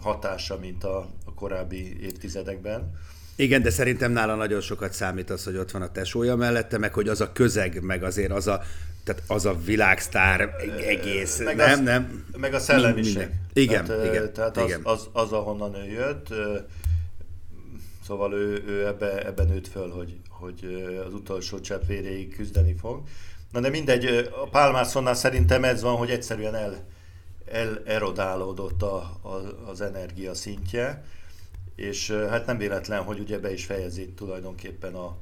hatása, 0.00 0.58
mint 0.58 0.84
a, 0.84 1.08
a 1.24 1.34
korábbi 1.34 2.02
évtizedekben. 2.02 2.98
Igen, 3.36 3.62
de 3.62 3.70
szerintem 3.70 4.12
nála 4.12 4.34
nagyon 4.34 4.60
sokat 4.60 4.92
számít 4.92 5.30
az, 5.30 5.44
hogy 5.44 5.56
ott 5.56 5.70
van 5.70 5.82
a 5.82 5.92
tesója 5.92 6.36
mellette, 6.36 6.78
meg 6.78 6.94
hogy 6.94 7.08
az 7.08 7.20
a 7.20 7.32
közeg, 7.32 7.82
meg 7.82 8.02
azért 8.02 8.30
az 8.32 8.46
a, 8.46 8.62
tehát 9.04 9.22
az 9.26 9.46
a 9.46 9.54
világsztár 9.64 10.54
egész, 10.86 11.38
meg 11.38 11.56
nem, 11.56 11.70
az, 11.70 11.80
nem? 11.80 12.24
Meg 12.36 12.54
a 12.54 12.58
szellemiség. 12.58 13.16
Minden. 13.16 13.40
Igen, 13.52 13.84
tehát, 13.84 14.04
igen. 14.04 14.32
Tehát 14.32 14.56
igen. 14.56 14.80
Az, 14.82 15.00
az, 15.00 15.08
az, 15.12 15.32
ahonnan 15.32 15.74
ő 15.74 15.90
jött, 15.90 16.28
szóval 18.06 18.32
ő, 18.32 18.64
ő 18.66 18.86
ebbe, 18.86 19.26
ebben 19.26 19.46
nőtt 19.46 19.68
föl, 19.68 19.90
hogy, 19.90 20.20
hogy 20.28 20.86
az 21.06 21.14
utolsó 21.14 21.60
csepp 21.60 21.86
véréig 21.86 22.36
küzdeni 22.36 22.74
fog. 22.74 23.02
Na 23.52 23.60
de 23.60 23.68
mindegy, 23.68 24.06
a 24.42 24.48
Pálmászonnál 24.48 25.14
szerintem 25.14 25.64
ez 25.64 25.82
van, 25.82 25.96
hogy 25.96 26.10
egyszerűen 26.10 26.54
el, 26.54 26.86
el 27.52 27.82
erodálódott 27.84 28.82
a, 28.82 28.96
a, 29.22 29.68
az 29.70 29.80
energia 29.80 30.34
szintje, 30.34 31.04
és 31.76 32.10
hát 32.10 32.46
nem 32.46 32.58
véletlen, 32.58 33.02
hogy 33.02 33.18
ugye 33.18 33.38
be 33.38 33.52
is 33.52 33.64
fejezi 33.64 34.08
tulajdonképpen 34.08 34.94
a, 34.94 35.16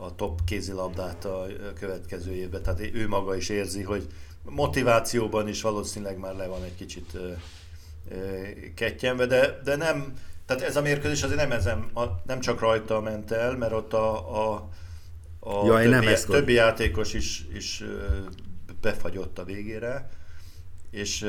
a 0.00 0.14
top 0.14 0.44
kézilabdát 0.44 1.24
a 1.24 1.46
következő 1.78 2.32
évben. 2.32 2.62
Tehát 2.62 2.80
ő 2.80 3.08
maga 3.08 3.36
is 3.36 3.48
érzi, 3.48 3.82
hogy 3.82 4.06
motivációban 4.42 5.48
is 5.48 5.62
valószínűleg 5.62 6.18
már 6.18 6.34
le 6.34 6.46
van 6.46 6.62
egy 6.62 6.74
kicsit 6.74 7.18
kettyenve, 8.74 9.26
de, 9.26 9.60
de 9.64 9.76
nem, 9.76 10.12
tehát 10.46 10.62
ez 10.62 10.76
a 10.76 10.82
mérkőzés 10.82 11.22
azért 11.22 11.40
nem, 11.40 11.52
ezen, 11.52 11.90
a, 11.94 12.04
nem 12.26 12.40
csak 12.40 12.60
rajta 12.60 13.00
ment 13.00 13.30
el, 13.30 13.56
mert 13.56 13.72
ott 13.72 13.92
a, 13.92 14.36
a, 14.36 14.68
a 15.40 15.66
Jaj, 15.66 15.82
többi, 15.82 16.04
nem 16.04 16.14
többi 16.26 16.52
játékos 16.52 17.14
is, 17.14 17.46
is 17.54 17.84
befagyott 18.80 19.38
a 19.38 19.44
végére, 19.44 20.08
és 20.90 21.26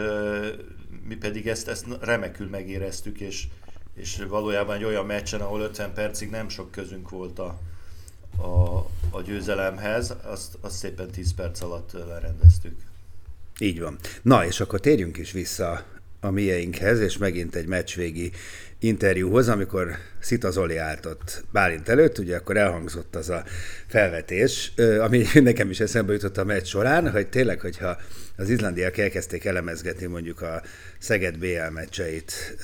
mi 1.07 1.15
pedig 1.15 1.47
ezt, 1.47 1.67
ezt 1.67 1.85
remekül 2.01 2.49
megéreztük, 2.49 3.19
és, 3.19 3.47
és 3.95 4.25
valójában 4.29 4.75
egy 4.75 4.83
olyan 4.83 5.05
meccsen, 5.05 5.41
ahol 5.41 5.61
50 5.61 5.93
percig 5.93 6.29
nem 6.29 6.49
sok 6.49 6.71
közünk 6.71 7.09
volt 7.09 7.39
a, 7.39 7.59
a, 8.41 8.77
a 9.09 9.21
győzelemhez, 9.21 10.13
azt, 10.23 10.57
azt 10.61 10.75
szépen 10.75 11.09
10 11.09 11.33
perc 11.33 11.61
alatt 11.61 11.91
lerendeztük. 12.07 12.75
Így 13.59 13.79
van. 13.79 13.97
Na, 14.21 14.45
és 14.45 14.59
akkor 14.59 14.79
térjünk 14.79 15.17
is 15.17 15.31
vissza 15.31 15.83
a 16.19 16.29
mieinkhez, 16.29 16.99
és 16.99 17.17
megint 17.17 17.55
egy 17.55 17.65
meccsvégi 17.65 18.31
interjúhoz, 18.79 19.47
amikor 19.47 19.95
Szita 20.19 20.51
Zoli 20.51 20.77
állt 20.77 21.05
ott 21.05 21.43
Bálint 21.51 21.89
előtt, 21.89 22.17
ugye 22.17 22.35
akkor 22.35 22.57
elhangzott 22.57 23.15
az 23.15 23.29
a 23.29 23.43
felvetés, 23.87 24.73
ami 24.99 25.25
nekem 25.33 25.69
is 25.69 25.79
eszembe 25.79 26.13
jutott 26.13 26.37
a 26.37 26.43
meccs 26.43 26.65
során, 26.65 27.11
hogy 27.11 27.27
tényleg, 27.27 27.59
hogyha 27.59 27.97
az 28.37 28.49
izlandiak 28.49 28.97
elkezdték 28.97 29.45
elemezgetni 29.45 30.05
mondjuk 30.05 30.41
a 30.41 30.61
Szeged 30.99 31.37
BL 31.37 31.69
meccseit 31.73 32.57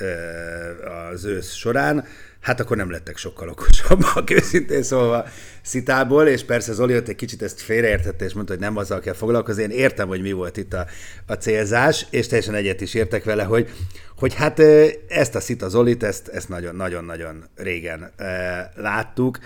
az 1.11 1.25
ősz 1.25 1.53
során, 1.53 2.05
hát 2.45 2.59
akkor 2.59 2.77
nem 2.77 2.91
lettek 2.91 3.17
sokkal 3.17 3.49
okosabbak, 3.49 4.29
őszintén 4.37 4.83
szólva 4.83 5.25
Szitából, 5.61 6.27
és 6.27 6.43
persze 6.43 6.73
Zoli 6.73 6.95
ott 6.95 7.07
egy 7.07 7.15
kicsit 7.15 7.41
ezt 7.41 7.61
félreértette, 7.61 8.25
és 8.25 8.33
mondta, 8.33 8.53
hogy 8.53 8.61
nem 8.61 8.77
azzal 8.77 8.99
kell 8.99 9.13
foglalkozni. 9.13 9.63
Én 9.63 9.69
értem, 9.69 10.07
hogy 10.07 10.21
mi 10.21 10.31
volt 10.31 10.57
itt 10.57 10.73
a, 10.73 10.85
a 11.25 11.33
célzás, 11.33 12.05
és 12.09 12.27
teljesen 12.27 12.53
egyet 12.53 12.81
is 12.81 12.93
értek 12.93 13.23
vele, 13.23 13.43
hogy, 13.43 13.69
hogy 14.17 14.33
hát 14.33 14.59
ezt 15.07 15.35
a 15.35 15.39
Szita 15.39 15.69
Zolit, 15.69 16.03
ezt, 16.03 16.49
nagyon-nagyon-nagyon 16.49 17.43
régen 17.55 18.11
e, 18.15 18.71
láttuk, 18.75 19.39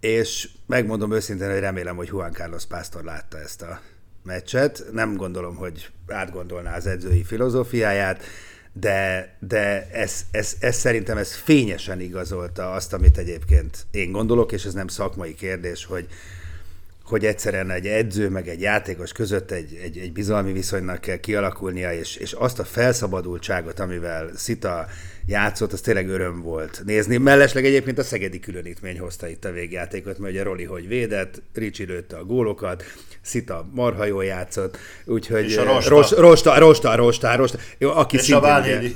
és 0.00 0.48
megmondom 0.66 1.12
őszintén, 1.12 1.50
hogy 1.50 1.60
remélem, 1.60 1.96
hogy 1.96 2.08
Juan 2.08 2.32
Carlos 2.32 2.66
Pásztor 2.66 3.04
látta 3.04 3.38
ezt 3.38 3.62
a 3.62 3.80
meccset. 4.22 4.84
Nem 4.92 5.16
gondolom, 5.16 5.56
hogy 5.56 5.90
átgondolná 6.08 6.76
az 6.76 6.86
edzői 6.86 7.24
filozófiáját, 7.24 8.22
de, 8.72 9.30
de 9.38 9.88
ez, 9.92 10.24
ez, 10.30 10.56
ez 10.60 10.76
szerintem 10.76 11.16
ez 11.16 11.34
fényesen 11.34 12.00
igazolta 12.00 12.72
azt, 12.72 12.92
amit 12.92 13.18
egyébként 13.18 13.86
én 13.90 14.12
gondolok, 14.12 14.52
és 14.52 14.64
ez 14.64 14.74
nem 14.74 14.88
szakmai 14.88 15.34
kérdés, 15.34 15.84
hogy, 15.84 16.06
hogy 17.04 17.24
egyszerűen 17.24 17.70
egy 17.70 17.86
edző 17.86 18.28
meg 18.28 18.48
egy 18.48 18.60
játékos 18.60 19.12
között 19.12 19.50
egy, 19.50 19.78
egy, 19.82 19.98
egy 19.98 20.12
bizalmi 20.12 20.52
viszonynak 20.52 21.00
kell 21.00 21.16
kialakulnia, 21.16 21.92
és, 21.92 22.16
és 22.16 22.32
azt 22.32 22.58
a 22.58 22.64
felszabadultságot, 22.64 23.80
amivel 23.80 24.30
Szita 24.36 24.86
játszott, 25.30 25.72
az 25.72 25.80
tényleg 25.80 26.08
öröm 26.08 26.40
volt 26.42 26.82
nézni. 26.84 27.16
Mellesleg 27.16 27.64
egyébként 27.64 27.98
a 27.98 28.02
szegedi 28.02 28.40
különítmény 28.40 28.98
hozta 28.98 29.28
itt 29.28 29.44
a 29.44 29.50
végjátékot, 29.50 30.18
mert 30.18 30.32
ugye 30.32 30.42
Roli 30.42 30.64
hogy 30.64 30.88
védett, 30.88 31.42
Ricsi 31.54 31.84
lőtte 31.84 32.16
a 32.16 32.24
gólokat, 32.24 32.84
Szita 33.22 33.68
marha 33.72 34.04
jól 34.04 34.24
játszott, 34.24 34.78
úgyhogy 35.04 35.44
és 35.44 35.56
a 35.56 35.64
rosta. 35.64 35.90
rosta, 35.90 36.20
rosta, 36.58 36.96
rosta, 36.96 37.36
rosta, 37.36 37.58
jó, 37.78 37.90
aki 37.90 38.16
és 38.16 38.22
szintén, 38.22 38.50
a 38.50 38.60
ugye, 38.60 38.80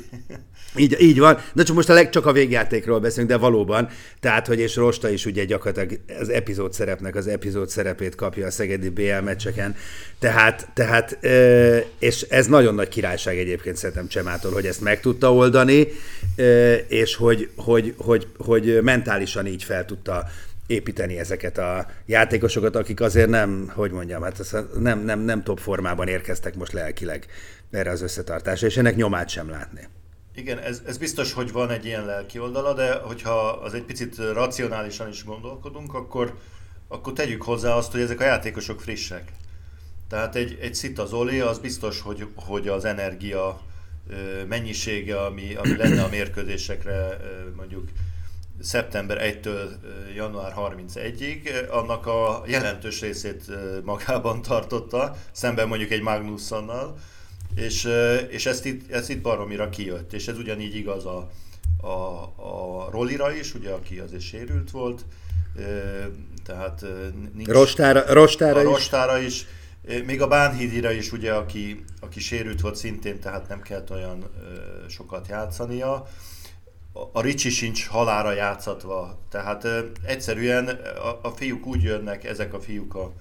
így, 0.76 0.96
így 1.00 1.18
van, 1.18 1.38
de 1.52 1.62
csak 1.62 1.76
most 1.76 1.88
a 1.88 1.92
leg, 1.92 2.10
csak 2.10 2.26
a 2.26 2.32
végjátékról 2.32 3.00
beszélünk, 3.00 3.28
de 3.28 3.36
valóban, 3.36 3.88
tehát, 4.20 4.46
hogy 4.46 4.58
és 4.58 4.76
Rosta 4.76 5.08
is 5.08 5.26
ugye 5.26 5.44
gyakorlatilag 5.44 6.00
az 6.20 6.28
epizód 6.28 6.72
szerepnek 6.72 7.14
az 7.14 7.26
epizód 7.26 7.68
szerepét 7.68 8.14
kapja 8.14 8.46
a 8.46 8.50
Szegedi 8.50 8.88
BL 8.88 9.20
meccseken, 9.24 9.76
tehát, 10.18 10.68
tehát 10.74 11.18
és 11.98 12.22
ez 12.22 12.46
nagyon 12.46 12.74
nagy 12.74 12.88
királyság 12.88 13.38
egyébként 13.38 13.76
szerintem 13.76 14.08
Csemától, 14.08 14.52
hogy 14.52 14.66
ezt 14.66 14.80
meg 14.80 15.00
tudta 15.00 15.34
oldani, 15.34 15.88
és 16.88 17.14
hogy, 17.14 17.48
hogy, 17.56 17.94
hogy, 17.96 18.26
hogy 18.38 18.78
mentálisan 18.82 19.46
így 19.46 19.64
fel 19.64 19.84
tudta 19.84 20.26
építeni 20.66 21.18
ezeket 21.18 21.58
a 21.58 21.86
játékosokat, 22.06 22.76
akik 22.76 23.00
azért 23.00 23.28
nem, 23.28 23.72
hogy 23.74 23.90
mondjam, 23.90 24.22
hát 24.22 24.54
nem, 24.78 25.04
nem, 25.04 25.20
nem 25.20 25.42
top 25.42 25.58
formában 25.58 26.08
érkeztek 26.08 26.54
most 26.54 26.72
lelkileg 26.72 27.26
erre 27.70 27.90
az 27.90 28.02
összetartásra, 28.02 28.66
és 28.66 28.76
ennek 28.76 28.96
nyomát 28.96 29.28
sem 29.28 29.50
látni. 29.50 29.88
Igen, 30.36 30.58
ez, 30.58 30.82
ez 30.86 30.98
biztos, 30.98 31.32
hogy 31.32 31.52
van 31.52 31.70
egy 31.70 31.84
ilyen 31.84 32.04
lelki 32.04 32.38
oldala, 32.38 32.74
de 32.74 32.94
hogyha 32.94 33.48
az 33.48 33.74
egy 33.74 33.82
picit 33.82 34.16
racionálisan 34.16 35.08
is 35.08 35.24
gondolkodunk, 35.24 35.94
akkor, 35.94 36.38
akkor 36.88 37.12
tegyük 37.12 37.42
hozzá 37.42 37.74
azt, 37.74 37.92
hogy 37.92 38.00
ezek 38.00 38.20
a 38.20 38.24
játékosok 38.24 38.80
frissek. 38.80 39.32
Tehát 40.08 40.36
egy, 40.36 40.58
egy 40.60 40.74
Szita 40.74 41.06
Zoli, 41.06 41.40
az 41.40 41.58
biztos, 41.58 42.00
hogy, 42.00 42.26
hogy 42.34 42.68
az 42.68 42.84
energia 42.84 43.60
mennyisége, 44.48 45.20
ami, 45.20 45.54
ami 45.54 45.76
lenne 45.76 46.02
a 46.02 46.08
mérkőzésekre 46.08 47.16
mondjuk 47.56 47.88
szeptember 48.60 49.18
1-től 49.20 49.68
január 50.14 50.54
31-ig, 50.56 51.70
annak 51.70 52.06
a 52.06 52.42
jelentős 52.46 53.00
részét 53.00 53.42
magában 53.84 54.42
tartotta, 54.42 55.16
szemben 55.32 55.68
mondjuk 55.68 55.90
egy 55.90 56.02
Magnussonnal, 56.02 56.96
és, 57.54 57.88
és 58.28 58.46
ezt, 58.46 58.64
itt, 58.64 58.90
ezt 58.90 59.10
itt 59.10 59.22
baromira 59.22 59.68
kijött, 59.68 60.12
és 60.12 60.28
ez 60.28 60.38
ugyanígy 60.38 60.74
igaz 60.74 61.06
a, 61.06 61.30
a, 61.80 62.22
a 62.36 62.88
Rollira 62.90 63.32
is, 63.32 63.54
ugye, 63.54 63.70
aki 63.70 63.98
azért 63.98 64.22
sérült 64.22 64.70
volt, 64.70 65.04
tehát 66.44 66.84
nincs... 67.34 67.48
Rostára, 67.48 68.12
rostára, 68.12 68.58
a 68.58 68.62
is. 68.62 68.68
rostára 68.68 69.18
is. 69.18 69.46
Még 70.06 70.22
a 70.22 70.28
Bánhídira 70.28 70.90
is, 70.90 71.12
ugye, 71.12 71.32
aki, 71.32 71.84
aki 72.00 72.20
sérült 72.20 72.60
volt 72.60 72.76
szintén, 72.76 73.20
tehát 73.20 73.48
nem 73.48 73.60
kellett 73.60 73.90
olyan 73.90 74.24
sokat 74.88 75.28
játszania. 75.28 76.06
A 77.12 77.20
Ricsi 77.20 77.50
sincs 77.50 77.86
halára 77.86 78.32
játszatva, 78.32 79.18
tehát 79.30 79.66
egyszerűen 80.04 80.68
a, 81.02 81.28
a 81.28 81.30
fiúk 81.30 81.66
úgy 81.66 81.82
jönnek, 81.82 82.24
ezek 82.24 82.54
a 82.54 82.60
fiúk 82.60 82.94
a, 82.94 83.12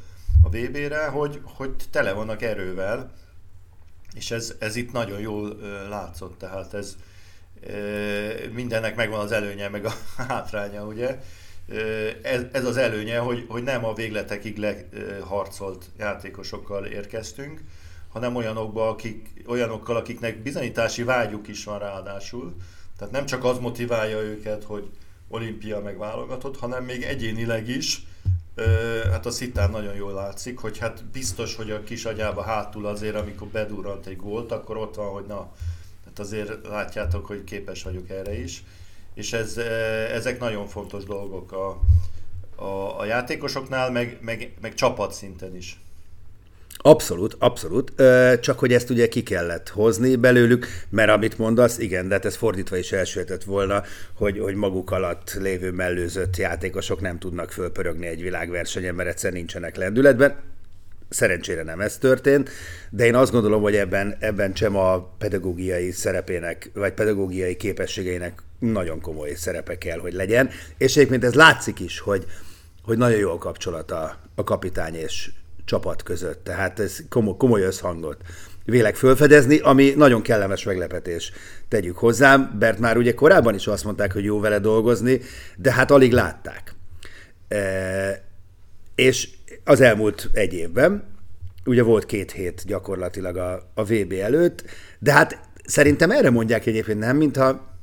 a 0.43 0.49
VB-re, 0.49 1.05
hogy, 1.05 1.41
hogy 1.43 1.71
tele 1.91 2.11
vannak 2.11 2.41
erővel, 2.41 3.11
és 4.15 4.32
ez, 4.32 4.53
ez 4.60 4.75
itt 4.75 4.91
nagyon 4.91 5.20
jól 5.20 5.58
látszott, 5.89 6.38
tehát 6.38 6.74
ez 6.74 6.96
mindennek 8.51 8.96
megvan 8.96 9.20
az 9.20 9.32
előnye, 9.32 9.70
meg 9.70 9.86
a 9.86 9.93
hátránya, 10.27 10.86
ugye. 10.86 11.20
Ez, 12.22 12.41
ez 12.51 12.65
az 12.65 12.77
előnye, 12.77 13.17
hogy, 13.17 13.46
hogy 13.48 13.63
nem 13.63 13.86
a 13.86 13.93
végletekig 13.93 14.58
leharcolt 14.58 15.86
játékosokkal 15.98 16.86
érkeztünk, 16.86 17.62
hanem 18.10 18.36
olyanokba, 18.36 18.89
akik, 18.89 19.43
olyanokkal, 19.48 19.96
akiknek 19.96 20.41
bizonyítási 20.41 21.03
vágyuk 21.03 21.48
is 21.48 21.63
van 21.63 21.79
ráadásul. 21.79 22.55
Tehát 22.98 23.13
nem 23.13 23.25
csak 23.25 23.43
az 23.43 23.58
motiválja 23.58 24.22
őket, 24.22 24.63
hogy 24.63 24.89
olimpia 25.27 25.79
megválogatott, 25.79 26.58
hanem 26.58 26.84
még 26.84 27.03
egyénileg 27.03 27.67
is, 27.67 28.05
hát 29.12 29.25
a 29.25 29.31
szitán 29.31 29.72
nagyon 29.72 29.95
jól 29.95 30.13
látszik, 30.13 30.60
hogy 30.60 30.77
hát 30.77 31.05
biztos, 31.05 31.55
hogy 31.55 31.72
a 31.72 31.83
kis 31.83 32.05
agyába 32.05 32.41
hátul 32.41 32.86
azért, 32.86 33.15
amikor 33.15 33.48
bedurrant 33.48 34.05
egy 34.05 34.17
gólt, 34.17 34.51
akkor 34.51 34.77
ott 34.77 34.95
van, 34.95 35.10
hogy 35.10 35.25
na, 35.25 35.51
hát 36.05 36.19
azért 36.19 36.67
látjátok, 36.67 37.25
hogy 37.25 37.43
képes 37.43 37.83
vagyok 37.83 38.10
erre 38.10 38.39
is. 38.39 38.63
És 39.13 39.33
ez, 39.33 39.57
ezek 40.12 40.39
nagyon 40.39 40.67
fontos 40.67 41.03
dolgok 41.03 41.51
a, 41.51 41.79
a, 42.63 43.00
a 43.00 43.05
játékosoknál, 43.05 43.91
meg, 43.91 44.17
meg, 44.22 44.53
meg 44.62 44.74
csapatszinten 44.74 45.55
is. 45.55 45.79
Abszolút, 46.77 47.36
abszolút. 47.39 47.94
Csak 48.39 48.60
hogy 48.60 48.74
ezt 48.74 48.89
ugye 48.89 49.08
ki 49.08 49.24
kellett 49.24 49.70
hozni 49.70 50.16
belőlük, 50.16 50.68
mert 50.90 51.09
amit 51.09 51.38
mondasz, 51.38 51.77
igen, 51.77 52.07
de 52.07 52.14
hát 52.14 52.25
ez 52.25 52.36
fordítva 52.36 52.77
is 52.77 52.92
elsőhetett 52.92 53.44
volna, 53.44 53.83
hogy, 54.14 54.40
hogy 54.40 54.55
maguk 54.55 54.92
alatt 54.92 55.33
lévő 55.40 55.72
mellőzött 55.72 56.38
játékosok 56.38 57.01
nem 57.01 57.20
tudnak 57.20 57.51
fölpörögni 57.51 58.05
egy 58.05 58.22
világversenyen, 58.22 58.96
mert 58.96 59.09
egyszer 59.09 59.31
nincsenek 59.31 59.75
lendületben. 59.75 60.36
Szerencsére 61.09 61.64
nem 61.64 61.81
ez 61.81 61.98
történt, 61.98 62.50
de 62.90 63.05
én 63.05 63.16
azt 63.16 63.31
gondolom, 63.31 63.62
hogy 63.62 63.75
ebben, 63.75 64.16
ebben 64.20 64.55
sem 64.55 64.75
a 64.75 65.16
pedagógiai 65.18 65.92
szerepének, 65.92 66.70
vagy 66.74 66.94
pedagógiai 66.94 67.55
képességeinek 67.55 68.42
nagyon 68.59 69.01
komoly 69.01 69.33
szerepe 69.33 69.77
kell, 69.77 70.00
hogy 70.00 70.14
legyen. 70.14 70.50
És 70.77 70.96
egyébként 70.96 71.24
ez 71.24 71.33
látszik 71.33 71.79
is, 71.79 72.00
hogy, 72.00 72.25
hogy 72.83 72.98
nagyon 72.98 73.20
jó 73.20 73.31
a 73.31 73.38
kapcsolat 73.38 73.92
a, 73.92 74.18
a 74.36 74.44
kapitány 74.44 74.96
és 74.96 75.29
csapat 75.65 76.03
között. 76.03 76.43
Tehát 76.43 76.79
ez 76.79 76.99
komoly, 77.09 77.37
komoly 77.37 77.61
összhangot 77.61 78.17
vélek 78.65 78.95
fölfedezni, 78.95 79.59
ami 79.59 79.93
nagyon 79.95 80.21
kellemes 80.21 80.63
meglepetés, 80.63 81.31
tegyük 81.67 81.97
hozzám, 81.97 82.57
mert 82.59 82.79
már 82.79 82.97
ugye 82.97 83.13
korábban 83.13 83.55
is 83.55 83.67
azt 83.67 83.83
mondták, 83.83 84.13
hogy 84.13 84.23
jó 84.23 84.39
vele 84.39 84.59
dolgozni, 84.59 85.19
de 85.57 85.71
hát 85.71 85.91
alig 85.91 86.11
látták. 86.11 86.75
E, 87.47 88.23
és 88.95 89.29
az 89.63 89.81
elmúlt 89.81 90.29
egy 90.33 90.53
évben, 90.53 91.03
ugye 91.65 91.83
volt 91.83 92.05
két 92.05 92.31
hét 92.31 92.63
gyakorlatilag 92.65 93.37
a, 93.37 93.71
a 93.73 93.83
VB 93.83 94.13
előtt, 94.21 94.63
de 94.99 95.11
hát 95.11 95.39
szerintem 95.65 96.11
erre 96.11 96.29
mondják 96.29 96.65
egyébként 96.65 96.99
nem, 96.99 97.17
mintha 97.17 97.77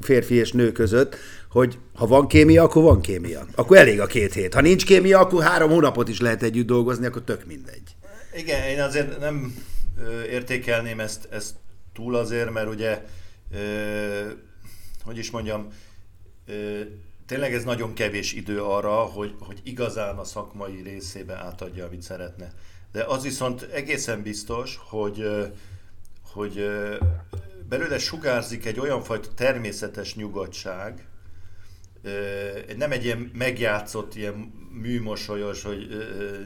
férfi 0.00 0.34
és 0.34 0.52
nő 0.52 0.72
között, 0.72 1.16
hogy 1.50 1.78
ha 1.94 2.06
van 2.06 2.26
kémia, 2.26 2.62
akkor 2.62 2.82
van 2.82 3.00
kémia. 3.00 3.46
Akkor 3.54 3.76
elég 3.76 4.00
a 4.00 4.06
két 4.06 4.32
hét. 4.32 4.54
Ha 4.54 4.60
nincs 4.60 4.84
kémia, 4.84 5.18
akkor 5.18 5.42
három 5.42 5.70
hónapot 5.70 6.08
is 6.08 6.20
lehet 6.20 6.42
együtt 6.42 6.66
dolgozni, 6.66 7.06
akkor 7.06 7.22
tök 7.22 7.46
mindegy. 7.46 7.96
Igen, 8.34 8.62
én 8.62 8.80
azért 8.80 9.18
nem 9.18 9.54
értékelném 10.30 11.00
ezt, 11.00 11.28
ezt 11.30 11.54
túl 11.92 12.14
azért, 12.14 12.50
mert 12.50 12.68
ugye, 12.68 13.04
hogy 15.04 15.18
is 15.18 15.30
mondjam, 15.30 15.68
tényleg 17.26 17.54
ez 17.54 17.64
nagyon 17.64 17.94
kevés 17.94 18.32
idő 18.32 18.62
arra, 18.62 18.94
hogy, 18.94 19.34
hogy 19.38 19.60
igazán 19.62 20.16
a 20.16 20.24
szakmai 20.24 20.82
részébe 20.82 21.34
átadja, 21.34 21.86
amit 21.86 22.02
szeretne. 22.02 22.52
De 22.92 23.04
az 23.04 23.22
viszont 23.22 23.62
egészen 23.62 24.22
biztos, 24.22 24.78
hogy, 24.88 25.28
hogy 26.32 26.70
belőle 27.68 27.98
sugárzik 27.98 28.66
egy 28.66 28.80
olyan 28.80 29.02
fajta 29.02 29.28
természetes 29.34 30.14
nyugodtság, 30.14 31.04
nem 32.76 32.92
egy 32.92 33.04
ilyen 33.04 33.30
megjátszott, 33.34 34.14
ilyen 34.14 34.52
műmosolyos, 34.72 35.62
hogy 35.62 35.88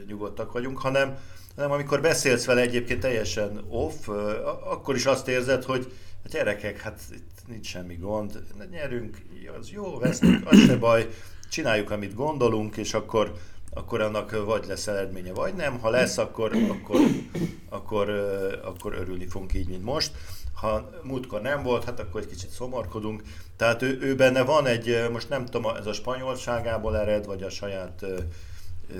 nyugodtak 0.06 0.52
vagyunk, 0.52 0.78
hanem, 0.78 1.18
hanem 1.54 1.70
amikor 1.70 2.00
beszélsz 2.00 2.44
vele 2.44 2.60
egyébként 2.60 3.00
teljesen 3.00 3.64
off, 3.68 4.08
akkor 4.64 4.94
is 4.94 5.06
azt 5.06 5.28
érzed, 5.28 5.64
hogy 5.64 5.92
a 6.24 6.28
gyerekek, 6.28 6.80
hát 6.80 7.00
itt 7.12 7.42
nincs 7.46 7.66
semmi 7.66 7.94
gond, 7.94 8.42
nyerünk, 8.70 9.18
az 9.58 9.70
jó, 9.70 9.98
vesztünk, 9.98 10.50
az 10.50 10.64
se 10.64 10.76
baj, 10.76 11.08
csináljuk, 11.50 11.90
amit 11.90 12.14
gondolunk, 12.14 12.76
és 12.76 12.94
akkor, 12.94 13.32
akkor 13.70 14.00
annak 14.00 14.44
vagy 14.44 14.64
lesz 14.66 14.86
eredménye, 14.86 15.32
vagy 15.32 15.54
nem. 15.54 15.78
Ha 15.78 15.90
lesz, 15.90 16.18
akkor, 16.18 16.52
akkor, 16.68 17.00
akkor, 17.68 18.10
akkor 18.64 18.94
örülni 18.94 19.26
fogunk 19.26 19.54
így, 19.54 19.68
mint 19.68 19.84
most 19.84 20.12
ha 20.54 20.90
múltkor 21.02 21.40
nem 21.40 21.62
volt, 21.62 21.84
hát 21.84 22.00
akkor 22.00 22.20
egy 22.20 22.26
kicsit 22.26 22.50
szomorkodunk. 22.50 23.22
Tehát 23.56 23.82
ő, 23.82 23.98
ő 24.00 24.14
benne 24.14 24.42
van 24.42 24.66
egy, 24.66 25.08
most 25.12 25.28
nem 25.28 25.44
tudom, 25.44 25.76
ez 25.76 25.86
a 25.86 25.92
spanyolságából 25.92 26.98
ered, 26.98 27.26
vagy 27.26 27.42
a 27.42 27.50
saját 27.50 28.02
ö, 28.02 28.18
ö, 28.94 28.98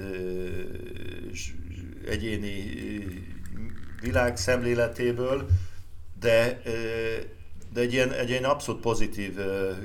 egyéni 2.09 2.73
világszemléletéből, 4.01 5.47
de, 6.21 6.61
de 7.73 7.81
egy 7.81 7.93
ilyen, 7.93 8.12
egy 8.12 8.29
ilyen 8.29 8.45
abszolút 8.45 8.81
pozitív 8.81 9.38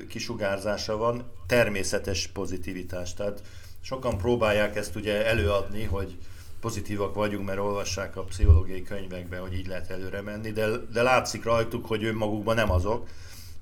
kisugárzása 0.09 0.97
van, 0.97 1.31
természetes 1.47 2.27
pozitivitás. 2.27 3.13
Tehát 3.13 3.41
sokan 3.81 4.17
próbálják 4.17 4.75
ezt 4.75 4.95
ugye 4.95 5.25
előadni, 5.25 5.83
hogy 5.83 6.17
pozitívak 6.59 7.15
vagyunk, 7.15 7.45
mert 7.45 7.59
olvassák 7.59 8.15
a 8.15 8.23
pszichológiai 8.23 8.83
könyvekben, 8.83 9.41
hogy 9.41 9.53
így 9.53 9.67
lehet 9.67 9.89
előre 9.89 10.21
menni, 10.21 10.51
de, 10.51 10.67
de 10.93 11.01
látszik 11.01 11.43
rajtuk, 11.43 11.85
hogy 11.85 12.03
önmagukban 12.03 12.55
nem 12.55 12.71
azok. 12.71 13.07